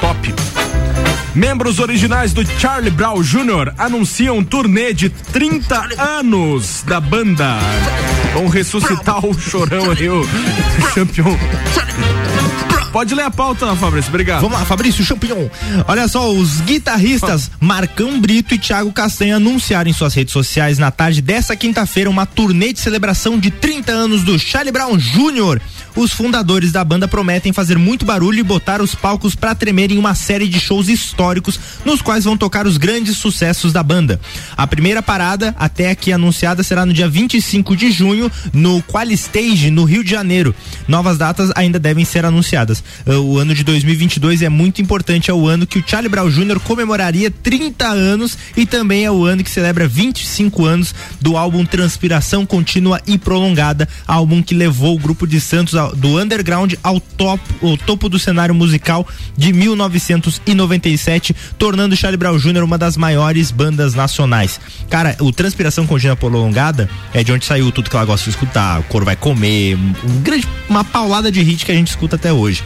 [0.00, 0.34] Top.
[1.34, 3.74] Membros originais do Charlie Brown Jr.
[3.76, 7.58] anunciam turnê de 30 anos da banda.
[8.32, 10.24] Vão ressuscitar o chorão aí, o
[10.94, 11.36] campeão.
[12.94, 14.08] Pode ler a pauta, Fabrício.
[14.08, 14.42] Obrigado.
[14.42, 15.48] Vamos lá, Fabrício Champignon.
[15.88, 20.92] Olha só, os guitarristas Marcão Brito e Thiago Castanha anunciaram em suas redes sociais na
[20.92, 25.60] tarde dessa quinta-feira uma turnê de celebração de 30 anos do Charlie Brown Jr.
[25.96, 29.98] Os fundadores da banda prometem fazer muito barulho e botar os palcos para tremer em
[29.98, 34.20] uma série de shows históricos nos quais vão tocar os grandes sucessos da banda.
[34.56, 39.82] A primeira parada, até aqui anunciada, será no dia 25 de junho no Qualistage, no
[39.82, 40.54] Rio de Janeiro.
[40.86, 42.83] Novas datas ainda devem ser anunciadas.
[43.06, 46.28] Uh, O ano de 2022 é muito importante, é o ano que o Charlie Brown
[46.28, 46.60] Jr.
[46.60, 52.46] comemoraria 30 anos e também é o ano que celebra 25 anos do álbum Transpiração
[52.46, 57.76] Contínua e Prolongada, álbum que levou o grupo de Santos do underground ao, top, ao
[57.76, 59.06] topo do cenário musical
[59.36, 62.62] de 1997, tornando Charlie Brown Jr.
[62.62, 64.60] uma das maiores bandas nacionais.
[64.88, 68.80] Cara, o Transpiração Contínua Prolongada é de onde saiu tudo que ela gosta de escutar,
[68.80, 72.32] o Coro Vai Comer, um grande, uma paulada de hit que a gente escuta até
[72.32, 72.62] hoje.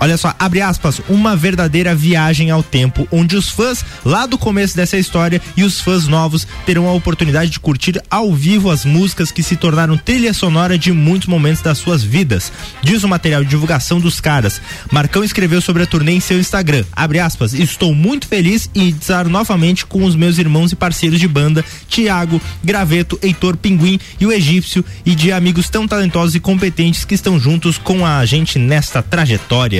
[0.00, 4.76] Olha só, abre aspas, uma verdadeira viagem ao tempo, onde os fãs lá do começo
[4.76, 9.30] dessa história e os fãs novos terão a oportunidade de curtir ao vivo as músicas
[9.30, 12.52] que se tornaram trilha sonora de muitos momentos das suas vidas.
[12.82, 14.60] Diz o material de divulgação dos caras.
[14.90, 16.84] Marcão escreveu sobre a turnê em seu Instagram.
[16.92, 21.28] Abre aspas, estou muito feliz e estar novamente com os meus irmãos e parceiros de
[21.28, 27.04] banda, Tiago, Graveto, Heitor Pinguim e o Egípcio, e de amigos tão talentosos e competentes
[27.04, 29.71] que estão juntos com a gente nesta trajetória.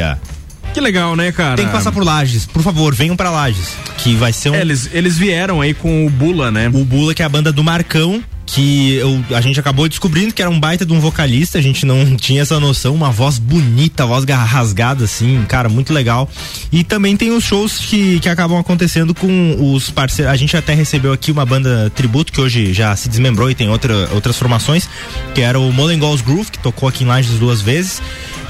[0.72, 1.56] Que legal, né, cara?
[1.56, 2.46] Tem que passar por Lages.
[2.46, 3.74] Por favor, venham pra Lages.
[3.98, 4.54] Que vai ser um.
[4.54, 6.68] É, eles, eles vieram aí com o Bula, né?
[6.72, 10.40] O Bula, que é a banda do Marcão, que eu- a gente acabou descobrindo que
[10.40, 14.06] era um baita de um vocalista, a gente não tinha essa noção, uma voz bonita,
[14.06, 16.26] voz ga- rasgada, assim, cara, muito legal.
[16.72, 20.32] E também tem os shows que, que acabam acontecendo com os parceiros.
[20.32, 23.68] A gente até recebeu aqui uma banda tributo, que hoje já se desmembrou e tem
[23.68, 24.88] outra, outras formações,
[25.34, 28.00] que era o Mollengol's Groove, que tocou aqui em Lages duas vezes.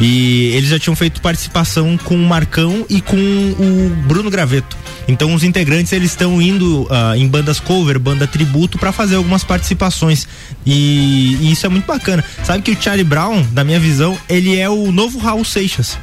[0.02, 4.76] E eles já tinham feito participação com o Marcão e com o Bruno Graveto.
[5.06, 9.44] Então os integrantes eles estão indo ah, em bandas cover, banda tributo para fazer algumas
[9.44, 10.26] participações.
[10.66, 12.24] E, e isso é muito bacana.
[12.42, 15.96] Sabe que o Charlie Brown, na minha visão, ele é o novo Raul Seixas.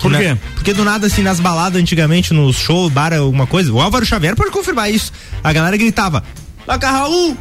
[0.00, 0.36] Por quê?
[0.54, 4.36] Porque do nada, assim, nas baladas antigamente, nos shows, bar, alguma coisa, o Álvaro Xavier
[4.36, 5.12] pode confirmar isso.
[5.42, 6.22] A galera gritava:
[6.64, 7.36] Toca Raul!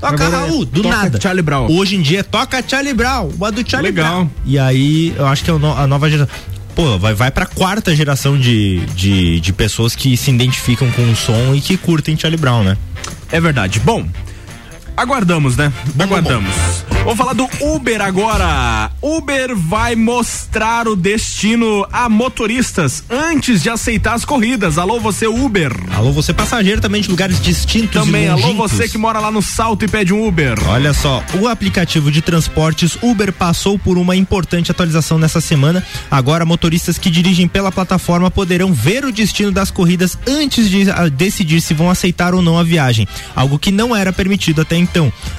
[0.00, 0.64] Toca Agora é, Raul!
[0.64, 1.20] Do toca nada.
[1.20, 1.66] Charlie Brown.
[1.70, 4.24] Hoje em dia, toca Charlie Brown, o do Charlie Legal.
[4.24, 4.30] Brown.
[4.44, 6.34] E aí, eu acho que é a nova geração.
[6.74, 11.16] Pô, vai, vai pra quarta geração de, de, de pessoas que se identificam com o
[11.16, 12.78] som e que curtem Charlie Brown, né?
[13.32, 13.80] É verdade.
[13.80, 14.06] Bom,
[14.98, 15.72] aguardamos, né?
[15.98, 16.54] aguardamos.
[17.04, 18.90] Vamos falar do Uber agora.
[19.00, 24.76] Uber vai mostrar o destino a motoristas antes de aceitar as corridas.
[24.76, 25.72] Alô, você Uber.
[25.96, 29.84] Alô, você passageiro também de lugares distintos Também, alô, você que mora lá no Salto
[29.84, 30.58] e pede um Uber.
[30.68, 35.82] Olha só, o aplicativo de transportes Uber passou por uma importante atualização nessa semana.
[36.10, 41.08] Agora, motoristas que dirigem pela plataforma poderão ver o destino das corridas antes de ah,
[41.08, 44.87] decidir se vão aceitar ou não a viagem, algo que não era permitido até então.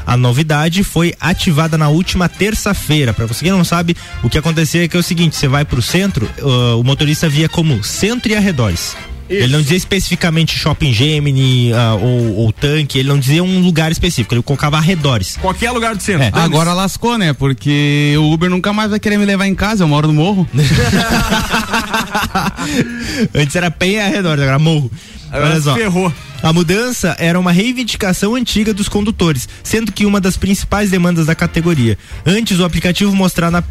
[0.05, 3.13] A novidade foi ativada na última terça-feira.
[3.13, 5.65] Para você que não sabe, o que acontecia é que é o seguinte: você vai
[5.65, 8.95] para o centro, ah, o motorista via como centro e arredores.
[9.29, 13.91] Ele não dizia especificamente shopping Gemini ah, ou, ou tanque, ele não dizia um lugar
[13.91, 15.37] específico, ele colocava arredores.
[15.37, 16.23] Qualquer lugar do centro.
[16.23, 16.45] É, Dane-se.
[16.51, 17.31] Agora lascou, né?
[17.33, 20.49] Porque o Uber nunca mais vai querer me levar em casa, eu moro no morro.
[23.35, 24.91] Antes era penha e arredores, agora morro.
[25.31, 25.75] Agora Olha só.
[25.75, 26.11] ferrou.
[26.41, 31.35] A mudança era uma reivindicação antiga dos condutores, sendo que uma das principais demandas da
[31.35, 31.97] categoria.
[32.25, 33.61] Antes, o aplicativo mostrava,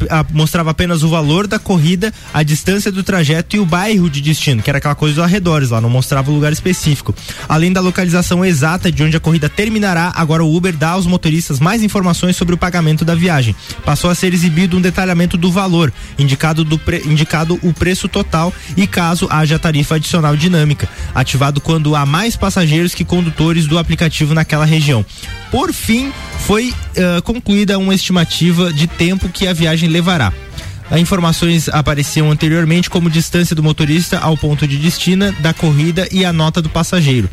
[0.69, 4.69] apenas o valor da corrida, a distância do trajeto e o bairro de destino, que
[4.69, 7.15] era aquela coisa dos arredores lá, não mostrava o lugar específico.
[7.47, 11.59] Além da localização exata de onde a corrida terminará, agora o Uber dá aos motoristas
[11.59, 13.55] mais informações sobre o pagamento da viagem.
[13.83, 18.53] Passou a ser exibido um detalhamento do valor, indicado, do pre, indicado o preço total
[18.77, 23.77] e caso haja tarifa adicional dinâmica, ativado quando há mais passageiros passageiros que condutores do
[23.77, 25.05] aplicativo naquela região.
[25.49, 30.33] Por fim, foi uh, concluída uma estimativa de tempo que a viagem levará.
[30.91, 36.25] As informações apareciam anteriormente como distância do motorista ao ponto de destino da corrida e
[36.25, 37.29] a nota do passageiro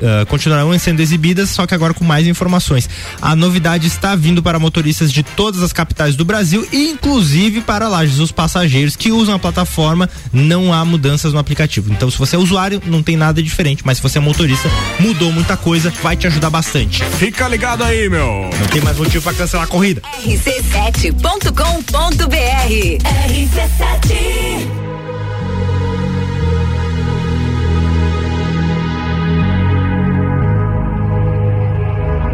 [0.00, 2.88] uh, continuarão sendo exibidas, só que agora com mais informações.
[3.20, 8.18] A novidade está vindo para motoristas de todas as capitais do Brasil, inclusive para lajes.
[8.18, 11.92] Os passageiros que usam a plataforma, não há mudanças no aplicativo.
[11.92, 15.32] Então, se você é usuário, não tem nada diferente, mas se você é motorista, mudou
[15.32, 17.04] muita coisa, vai te ajudar bastante.
[17.18, 18.50] Fica ligado aí, meu.
[18.58, 20.02] Não tem mais motivo para cancelar a corrida.
[20.24, 24.99] rc7.com.br RC7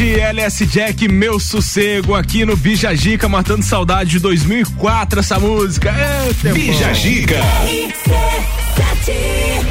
[0.00, 5.92] RC7 LS Jack, meu sossego aqui no Bijagica, matando saudade de 2004 essa música.
[6.54, 7.36] Bijagica.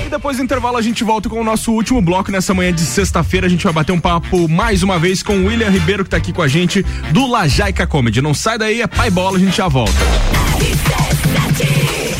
[0.05, 2.81] E depois do intervalo a gente volta com o nosso último bloco nessa manhã de
[2.81, 3.47] sexta-feira.
[3.47, 6.17] A gente vai bater um papo mais uma vez com o William Ribeiro que tá
[6.17, 8.21] aqui com a gente do Lajaica Comedy.
[8.21, 9.97] Não sai daí, é pai bola, a gente já volta.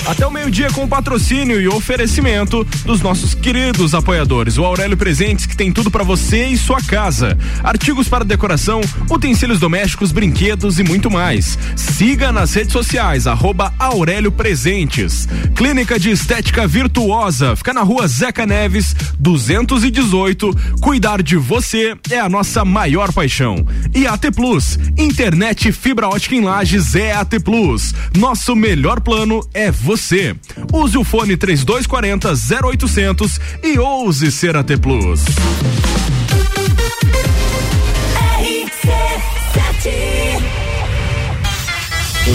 [0.09, 4.57] Até o meio-dia com patrocínio e oferecimento dos nossos queridos apoiadores.
[4.57, 7.37] O Aurélio Presentes, que tem tudo para você e sua casa.
[7.63, 11.59] Artigos para decoração, utensílios domésticos, brinquedos e muito mais.
[11.75, 15.27] Siga nas redes sociais, arroba Aurélio Presentes.
[15.55, 18.95] Clínica de Estética Virtuosa, fica na rua Zeca Neves,
[19.33, 20.55] 218.
[20.81, 23.65] Cuidar de você é a nossa maior paixão.
[23.93, 27.93] E AT Plus, internet fibra ótica em lajes é AT Plus.
[28.17, 30.35] Nosso melhor plano é você.
[30.73, 32.33] Use o fone 3240
[32.65, 35.23] 0800 e ouse ser AT Plus.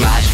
[0.00, 0.33] Lajes,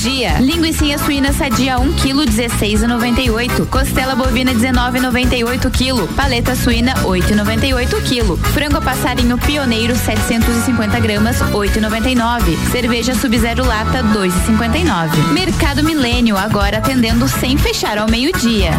[0.00, 0.40] dia.
[0.40, 3.66] Linguiça suína sadia 1 kg 16,98.
[3.66, 6.08] Costela bovina 19,98 kg.
[6.14, 8.38] Paleta suína 8,98 kg.
[8.52, 12.56] Frango passarinho pioneiro 750 gramas 8,99.
[12.72, 15.32] Cerveja Sub-Zero lata 2,59.
[15.32, 18.70] Mercado Milênio agora atendendo sem fechar ao meio-dia.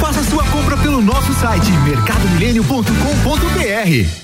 [0.00, 4.23] Faça sua compra pelo nosso site mercadomilênio.com.br.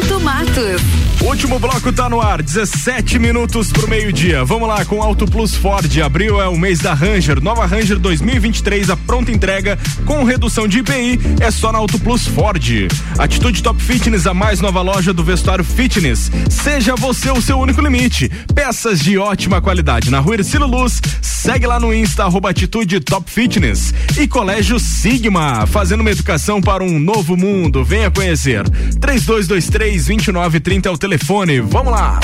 [0.19, 0.81] Matos.
[1.21, 4.43] Último bloco tá no ar, 17 minutos pro meio-dia.
[4.43, 6.01] Vamos lá com Auto Plus Ford.
[6.01, 7.39] Abril é o mês da Ranger.
[7.41, 12.27] Nova Ranger 2023, a pronta entrega com redução de IPI é só na Auto Plus
[12.27, 12.87] Ford.
[13.19, 16.31] Atitude Top Fitness, a mais nova loja do vestuário fitness.
[16.49, 18.29] Seja você o seu único limite.
[18.53, 20.99] Peças de ótima qualidade na Rua Ercílio Luz.
[21.21, 23.93] Segue lá no Insta, arroba Atitude Top Fitness.
[24.19, 27.83] E Colégio Sigma, fazendo uma educação para um novo mundo.
[27.83, 28.67] Venha conhecer.
[28.99, 31.59] 3223 29 9930 é o telefone.
[31.61, 32.19] Vamos lá.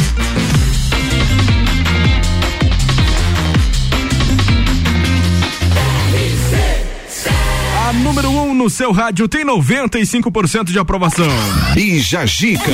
[7.88, 11.28] A número 1 um no seu rádio tem 95% de aprovação.
[11.74, 12.72] Bija Gica.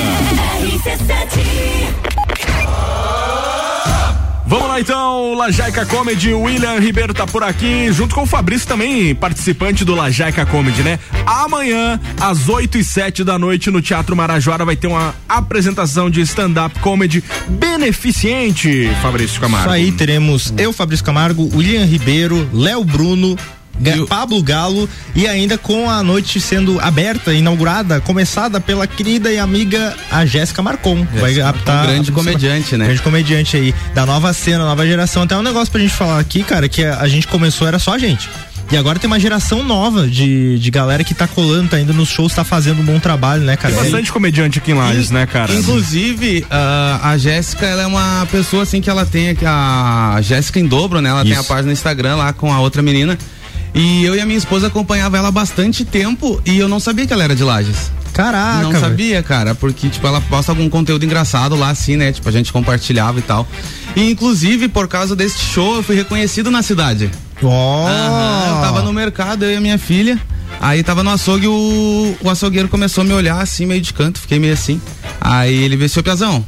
[4.54, 9.12] Vamos lá então, Lajaica Comedy, William Ribeiro tá por aqui, junto com o Fabrício também,
[9.12, 11.00] participante do Lajaica Comedy, né?
[11.26, 16.20] Amanhã, às 8 e 7 da noite, no Teatro Marajoara, vai ter uma apresentação de
[16.20, 19.66] stand-up comedy beneficente, Fabrício Camargo.
[19.66, 23.36] Isso aí, teremos eu, Fabrício Camargo, William Ribeiro, Léo Bruno,
[24.08, 29.96] Pablo Galo e ainda com a noite sendo aberta, inaugurada, começada pela querida e amiga
[30.10, 31.06] a Jéssica Marcon.
[31.20, 32.84] Vai aptar um grande a- comediante, né?
[32.86, 35.22] Grande comediante aí, da nova cena, nova geração.
[35.24, 37.94] Até um negócio pra gente falar aqui, cara, que a, a gente começou, era só
[37.94, 38.28] a gente.
[38.72, 42.08] E agora tem uma geração nova de, de galera que tá colando, tá indo nos
[42.08, 43.74] shows, tá fazendo um bom trabalho, né, cara?
[43.74, 45.52] Tem bastante comediante aqui em Lages, né, cara?
[45.52, 50.58] Inclusive, ah, a Jéssica, ela é uma pessoa assim que ela tem aqui, a Jéssica
[50.58, 51.10] em dobro, né?
[51.10, 53.18] Ela tem a página no Instagram lá com a outra menina.
[53.74, 57.06] E eu e a minha esposa acompanhava ela há bastante tempo e eu não sabia
[57.06, 57.90] que ela era de Lages.
[58.12, 62.12] Caraca, Não sabia, cara, porque, tipo, ela posta algum conteúdo engraçado lá, assim, né?
[62.12, 63.44] Tipo, a gente compartilhava e tal.
[63.96, 67.10] E, inclusive, por causa deste show, eu fui reconhecido na cidade.
[67.42, 67.88] Ó!
[67.88, 70.16] Aham, eu tava no mercado, eu e a minha filha.
[70.60, 74.20] Aí tava no açougue, o, o açougueiro começou a me olhar assim, meio de canto,
[74.20, 74.80] fiquei meio assim.
[75.20, 76.46] Aí ele veio, seu Piazão,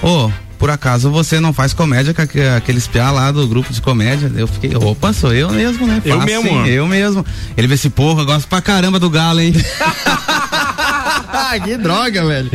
[0.00, 0.30] ô,
[0.60, 4.30] por acaso você não faz comédia com aque- aqueles piá lá do grupo de comédia?
[4.36, 6.02] Eu fiquei, opa, sou eu mesmo, né?
[6.04, 7.24] Eu Faço mesmo, sim, eu mesmo.
[7.56, 9.54] Ele veio assim, porra, eu gosto pra caramba do galo, hein?
[11.64, 12.50] que droga, velho.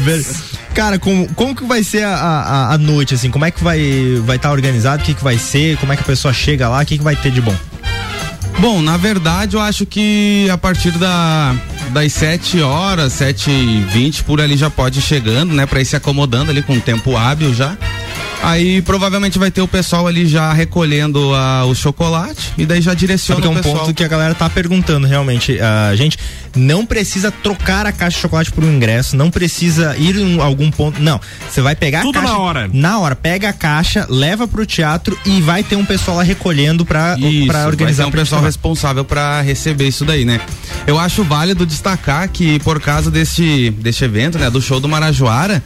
[0.00, 0.26] Velho,
[0.72, 3.30] Cara, como, como que vai ser a, a, a noite, assim?
[3.30, 5.02] Como é que vai estar vai tá organizado?
[5.02, 5.76] O que, que vai ser?
[5.78, 6.80] Como é que a pessoa chega lá?
[6.80, 7.54] O que, que vai ter de bom?
[8.58, 11.54] Bom, na verdade, eu acho que a partir da,
[11.90, 15.66] das 7 horas, 7 e 20 por ali já pode ir chegando, né?
[15.66, 17.76] Pra ir se acomodando ali com o tempo hábil já.
[18.44, 21.30] Aí provavelmente vai ter o pessoal ali já recolhendo
[21.66, 23.84] o chocolate e daí já direciona Porque é o um pessoal.
[23.86, 25.58] ponto que a galera tá perguntando realmente.
[25.60, 26.18] A gente
[26.54, 30.70] não precisa trocar a caixa de chocolate por um ingresso, não precisa ir em algum
[30.70, 31.00] ponto.
[31.00, 31.20] Não.
[31.48, 32.34] Você vai pegar Tudo a caixa.
[32.34, 32.70] na hora.
[32.72, 33.16] Na hora.
[33.16, 37.46] Pega a caixa, leva pro teatro e vai ter um pessoal lá recolhendo pra, Isso,
[37.46, 40.40] pra organizar vai ter um pessoal responsável para receber isso daí, né?
[40.86, 45.62] Eu acho válido destacar que por causa deste, deste evento, né, do show do Marajoara,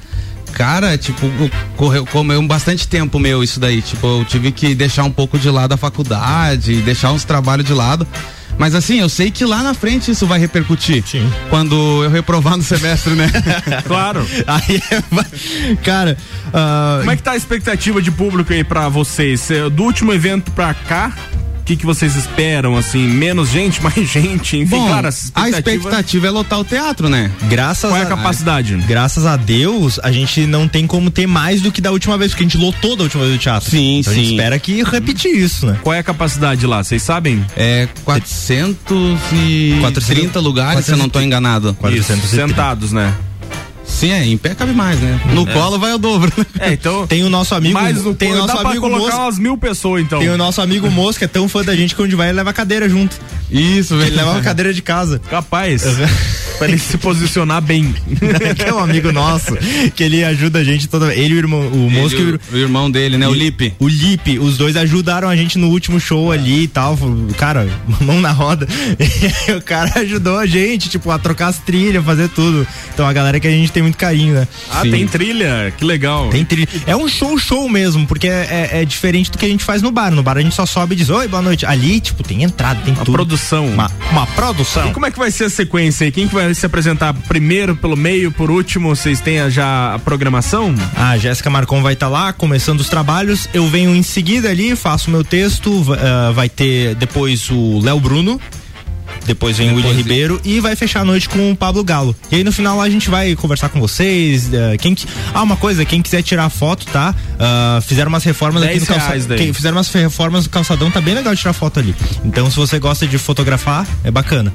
[0.53, 1.27] cara, tipo,
[1.77, 5.51] correu, comeu bastante tempo meu isso daí, tipo, eu tive que deixar um pouco de
[5.51, 8.07] lado a faculdade, deixar uns trabalhos de lado.
[8.59, 11.05] Mas assim, eu sei que lá na frente isso vai repercutir.
[11.07, 11.31] Sim.
[11.49, 13.31] Quando eu reprovar no semestre, né?
[13.87, 14.27] Claro.
[14.49, 14.83] Aí,
[15.85, 16.17] cara,
[16.53, 19.41] ah, Como é que tá a expectativa de público aí pra vocês?
[19.43, 21.13] Cê- Do último evento pra cá,
[21.69, 23.07] que, que vocês esperam, assim?
[23.07, 24.57] Menos gente, mais gente?
[24.57, 27.31] Enfim, Bom, cara, a expectativa é lotar o teatro, né?
[27.43, 28.75] Graças Qual é a a capacidade?
[28.87, 32.31] Graças a Deus, a gente não tem como ter mais do que da última vez,
[32.33, 33.69] porque a gente lotou da última vez do teatro.
[33.69, 34.35] Sim, então A gente sim.
[34.35, 35.79] espera que repetir isso, né?
[35.83, 36.83] Qual é a capacidade lá?
[36.83, 37.45] Vocês sabem?
[37.55, 41.77] É 430 430 lugares, se eu não tô enganado.
[41.91, 43.15] Isso, sentados, né?
[43.89, 45.21] Sim, é, em pé cabe mais, né?
[45.33, 45.53] No É.
[45.53, 46.31] colo vai o dobro.
[46.61, 47.07] É, então.
[47.07, 49.39] Tem o nosso amigo, Mais no tem o dá nosso pra amigo colocar moço, umas
[49.39, 50.21] mil pessoas, então.
[50.21, 50.89] tem o nosso amigo
[51.19, 53.17] que é tão fã da gente que onde vai ele leva a cadeira junto.
[53.51, 55.19] Isso, Ele leva uma cadeira de casa.
[55.31, 55.83] Capaz.
[56.59, 57.95] pra ele se posicionar bem.
[58.57, 59.57] que é um amigo nosso,
[59.95, 62.91] que ele ajuda a gente toda Ele e o irmão, o Ele, o, o irmão
[62.91, 63.27] dele, né?
[63.27, 63.73] O Lipe.
[63.79, 66.99] O Lipe, os dois ajudaram a gente no último show ali e tal.
[67.39, 67.67] Cara,
[68.01, 68.67] mão na roda.
[69.49, 72.67] E o cara ajudou a gente, tipo, a trocar as trilhas, fazer tudo.
[72.93, 74.49] Então a galera que a gente tem muito carinho, né?
[74.71, 75.73] Ah, tem trilha?
[75.77, 76.29] Que legal.
[76.31, 76.69] Tem trilha.
[76.87, 79.83] É um show show mesmo, porque é, é- é diferente do que a gente faz
[79.83, 80.11] no bar.
[80.11, 81.65] No bar a gente só sobe e diz, oi, boa noite.
[81.67, 83.15] Ali, tipo, tem entrada, tem Uma tudo.
[83.15, 83.67] produção.
[83.67, 84.89] Uma, uma produção.
[84.91, 86.13] E como é que vai ser a sequência aí?
[86.13, 88.95] Quem que vai se apresentar primeiro, pelo meio, por último?
[88.95, 90.75] Vocês têm já a programação?
[90.97, 93.49] A Jéssica Marcon vai estar lá, começando os trabalhos.
[93.55, 95.85] Eu venho em seguida ali, faço meu texto.
[96.01, 98.41] ah, vai ter depois o Léo Bruno.
[99.27, 102.15] Depois vem o William Ribeiro e vai fechar a noite com o Pablo Galo.
[102.31, 104.53] E aí no final a gente vai conversar com vocês.
[104.53, 107.15] eh, quem que- Ah, uma coisa, quem quiser tirar foto, tá?
[107.39, 109.37] Ah, fizeram umas reformas aqui no 10 reais calçadão.
[109.39, 111.95] Quem- Fizeram umas reformas no calçadão, tá bem legal tirar foto ali.
[112.25, 114.53] Então se você gosta de fotografar, é bacana.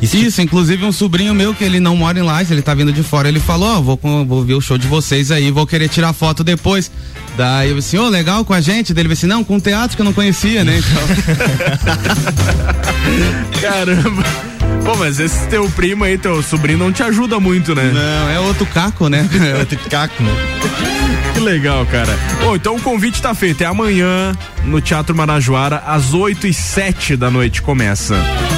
[0.00, 3.02] Isso, inclusive um sobrinho meu que ele não mora em Lages, ele tá vindo de
[3.02, 6.12] fora, ele falou, ó, vou, vou ver o show de vocês aí, vou querer tirar
[6.12, 6.90] foto depois.
[7.36, 8.92] Daí eu disse, ô, legal com a gente?
[8.94, 10.78] Daí ele disse, não, com um teatro que eu não conhecia, né?
[10.78, 11.02] Então,
[13.60, 14.55] Caramba.
[14.86, 17.90] Pô, mas esse teu primo aí, teu sobrinho, não te ajuda muito, né?
[17.92, 19.28] Não, é outro caco, né?
[19.44, 20.30] É outro caco, né?
[21.34, 22.16] Que legal, cara.
[22.40, 23.62] Bom, então o convite tá feito.
[23.62, 24.32] É amanhã
[24.64, 28.14] no Teatro Marajoara, às 8 e 7 da noite começa.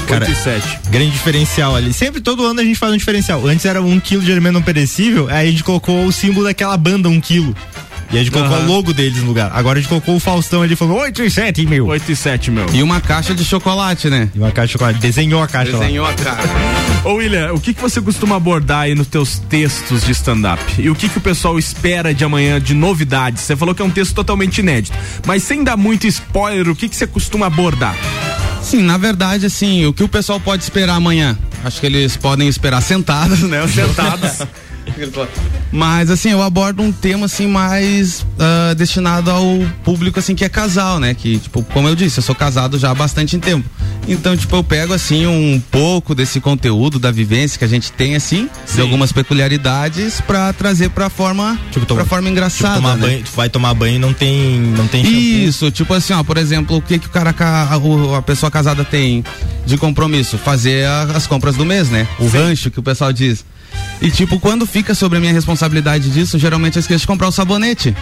[0.07, 0.81] Cara, 8 e 7.
[0.91, 1.95] Grande diferencial ali.
[1.95, 3.47] Sempre, todo ano a gente faz um diferencial.
[3.47, 6.77] Antes era um quilo de alimento não perecível, aí a gente colocou o símbolo daquela
[6.77, 7.57] banda, um quilo.
[8.11, 9.51] E a gente colocou o logo deles no lugar.
[9.53, 11.87] Agora a gente colocou o Faustão ali falou 8 e 7, meu.
[11.87, 12.67] 8 e 7, meu.
[12.73, 14.31] E uma caixa de chocolate, né?
[14.35, 14.99] E uma caixa de chocolate.
[14.99, 16.13] Desenhou a caixa Desenhou lá.
[16.13, 16.49] a caixa.
[17.05, 20.63] Ô William, o que, que você costuma abordar aí nos teus textos de stand-up?
[20.79, 23.43] E o que, que o pessoal espera de amanhã de novidades?
[23.43, 26.89] Você falou que é um texto totalmente inédito, mas sem dar muito spoiler, o que,
[26.89, 27.95] que você costuma abordar?
[28.63, 31.39] Sim, na verdade, assim, o que o pessoal pode esperar amanhã?
[31.65, 33.67] Acho que eles podem esperar sentados, né?
[33.69, 34.43] Sentados.
[35.73, 39.45] Mas assim, eu abordo um tema assim mais ah, destinado ao
[39.85, 41.15] público assim que é casal, né?
[41.15, 43.69] Que tipo, como eu disse, eu sou casado já há bastante tempo.
[44.11, 48.17] Então, tipo, eu pego assim um pouco desse conteúdo da vivência que a gente tem
[48.17, 53.07] assim, de algumas peculiaridades pra trazer pra forma, Tipo, forma engraçada, tomar né?
[53.07, 55.19] banho, tu vai tomar banho e não tem, não tem shampoo.
[55.21, 58.51] Isso, tipo assim, ó, por exemplo, o que que o cara, ca- o- a pessoa
[58.51, 59.23] casada tem
[59.67, 60.39] de compromisso?
[60.39, 62.09] Fazer a- as compras do mês, né?
[62.19, 63.45] O rancho que o pessoal diz.
[64.01, 67.33] E tipo, quando fica sobre a minha responsabilidade disso, geralmente eu esqueço de comprar o
[67.33, 67.95] sabonete.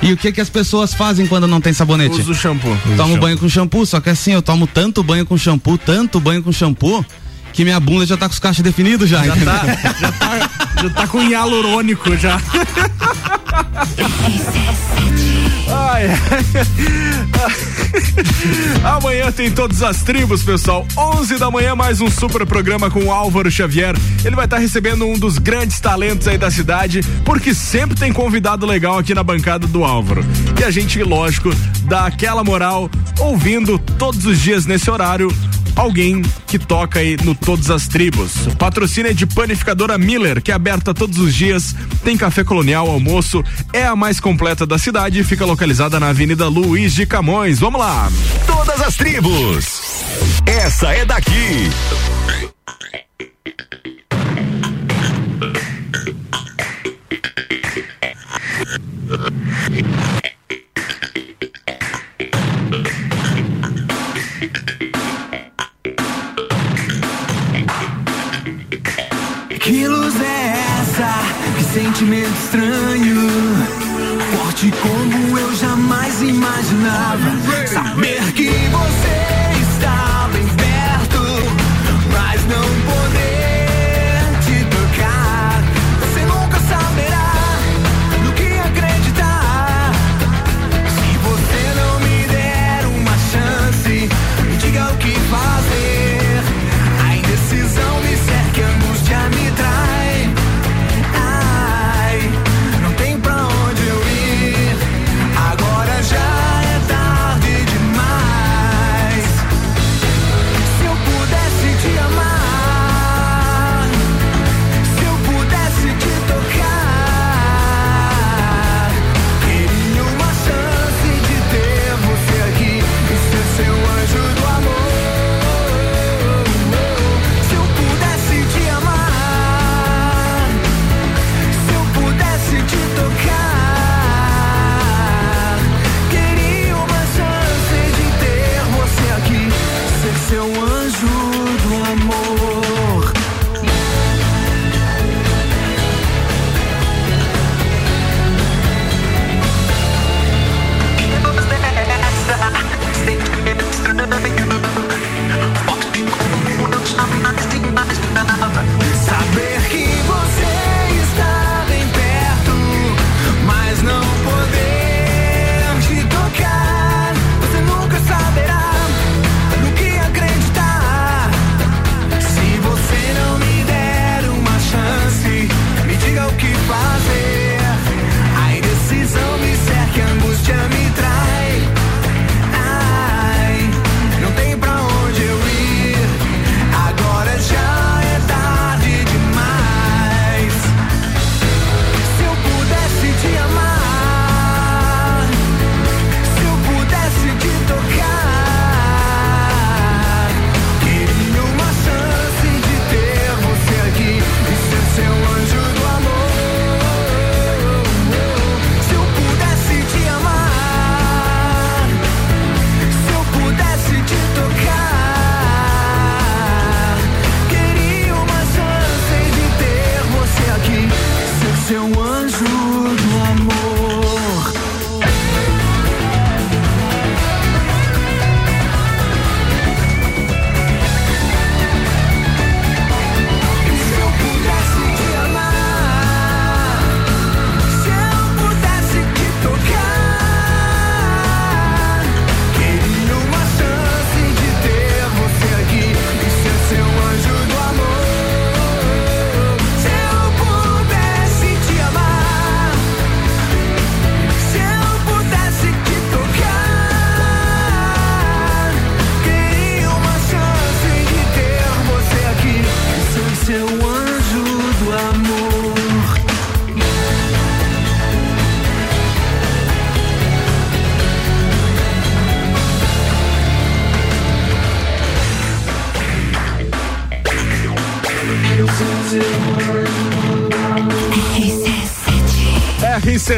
[0.00, 2.20] E o que que as pessoas fazem quando não tem sabonete?
[2.20, 2.76] Usa o shampoo.
[2.96, 6.42] Tomo banho com shampoo, só que assim, eu tomo tanto banho com shampoo, tanto banho
[6.42, 7.04] com shampoo,
[7.52, 9.62] que minha bunda já tá com os cachos definidos já, Já tá,
[10.00, 10.50] já tá,
[10.82, 12.40] já tá com hialurônico já.
[15.72, 16.08] Ai.
[18.84, 20.86] Amanhã tem todas as tribos, pessoal.
[20.96, 23.94] 11 da manhã, mais um super programa com o Álvaro Xavier.
[24.24, 28.66] Ele vai estar recebendo um dos grandes talentos aí da cidade, porque sempre tem convidado
[28.66, 30.24] legal aqui na bancada do Álvaro.
[30.60, 31.50] E a gente, lógico,
[31.84, 35.32] dá aquela moral ouvindo todos os dias nesse horário
[35.76, 38.32] alguém que toca aí no Todas as Tribos.
[38.58, 41.74] Patrocínio é de Panificadora Miller, que é aberta todos os dias,
[42.04, 43.42] tem café colonial, almoço,
[43.72, 47.58] é a mais completa da cidade e fica localizada na Avenida Luiz de Camões.
[47.58, 48.10] Vamos lá!
[48.46, 49.80] Todas as tribos.
[50.46, 51.70] Essa é daqui.
[71.72, 73.30] Sentimento estranho.
[74.36, 77.66] Forte como eu jamais imaginava.
[77.66, 79.29] Saber que você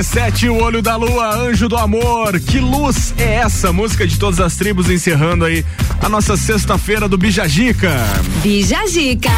[0.07, 2.39] RC7, o olho da lua, anjo do amor.
[2.41, 3.73] Que luz é essa?
[3.73, 5.65] Música de todas as tribos encerrando aí
[6.01, 7.93] a nossa sexta-feira do Bijagica.
[8.43, 9.31] Bijagica.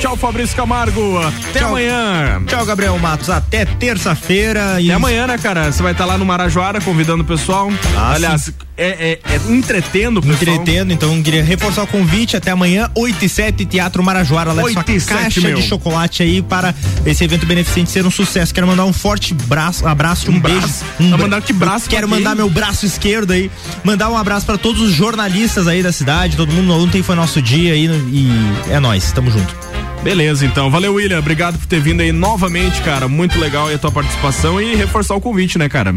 [0.00, 1.18] Tchau, Fabrício Camargo.
[1.18, 1.68] Até Tchau.
[1.68, 2.42] amanhã.
[2.46, 3.28] Tchau, Gabriel Matos.
[3.28, 4.76] Até terça-feira.
[4.76, 5.70] Até amanhã, né, cara?
[5.72, 7.68] Você vai estar lá no Marajoara convidando o pessoal.
[7.96, 8.52] Ah, Aliás,
[8.82, 10.56] é, é, é entretendo pessoal.
[10.56, 14.52] Entretendo, então queria reforçar o convite até amanhã, 8 e 7, Teatro Marajoara.
[14.52, 15.56] Leve 8 sua 7, caixa meu.
[15.58, 16.74] de chocolate aí para
[17.04, 18.54] esse evento beneficente ser um sucesso.
[18.54, 20.58] Quero mandar um forte braço, abraço, um, Um beijo.
[20.60, 20.84] braço?
[20.98, 23.50] Um bra- mandar que braço Quero mandar meu braço esquerdo aí.
[23.84, 26.36] Mandar um abraço para todos os jornalistas aí da cidade.
[26.36, 28.30] Todo mundo ontem foi nosso dia aí e
[28.72, 29.54] é nóis, tamo junto.
[30.02, 30.70] Beleza, então.
[30.70, 31.18] Valeu, William.
[31.18, 33.06] Obrigado por ter vindo aí novamente, cara.
[33.06, 35.94] Muito legal aí a tua participação e reforçar o convite, né, cara?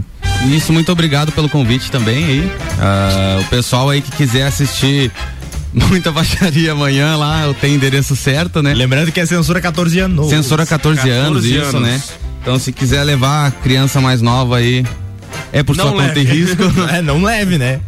[0.50, 2.52] Isso, muito obrigado pelo convite também aí.
[2.80, 5.12] Ah, o pessoal aí que quiser assistir
[5.74, 8.74] muita baixaria amanhã lá, eu tenho endereço certo, né?
[8.74, 10.30] Lembrando que é censura 14 anos.
[10.30, 11.82] Censura 14, anos, 14 isso, anos.
[11.90, 12.02] né?
[12.42, 14.86] Então se quiser levar a criança mais nova aí,
[15.52, 16.34] é por Não sua conta e leve.
[16.42, 16.64] risco.
[16.92, 17.80] é, não leve, né?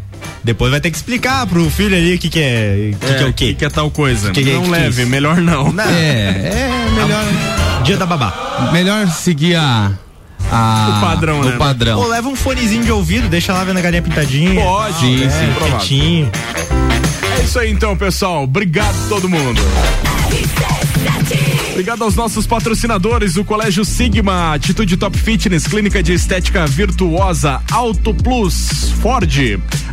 [0.44, 2.92] Depois vai ter que explicar pro filho ali o que, que é.
[2.94, 3.46] O que, que é o quê?
[3.48, 4.32] Que, que é tal coisa?
[4.32, 5.10] Que que é não que leve, isso?
[5.12, 5.72] melhor não.
[5.74, 5.84] Não.
[5.84, 7.24] É, é melhor.
[7.84, 8.70] Dia da babá.
[8.72, 9.92] Melhor seguir a.
[10.52, 11.56] a O padrão, o né?
[11.58, 12.00] padrão.
[12.00, 14.62] Ou leva um fonezinho de ouvido, deixa lá vendo a galinha pintadinha.
[14.64, 15.78] Pode, Sim, sim, é, provável.
[15.78, 16.32] quietinho.
[17.40, 18.44] É isso aí então, pessoal.
[18.44, 19.62] Obrigado a todo mundo.
[21.76, 28.14] Obrigado aos nossos patrocinadores, o Colégio Sigma, Atitude Top Fitness, Clínica de Estética Virtuosa, Auto
[28.14, 29.30] Plus, Ford,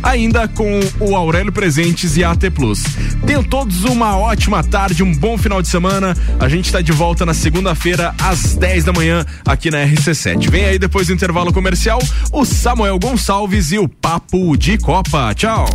[0.01, 2.83] ainda com o Aurélio Presentes e AT Plus.
[3.27, 6.15] Tenham todos uma ótima tarde, um bom final de semana.
[6.39, 10.49] A gente está de volta na segunda-feira, às 10 da manhã, aqui na RC7.
[10.49, 11.99] Vem aí depois do intervalo comercial,
[12.31, 15.33] o Samuel Gonçalves e o Papo de Copa.
[15.35, 15.65] Tchau.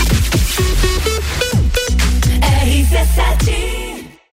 [2.41, 3.78] RC7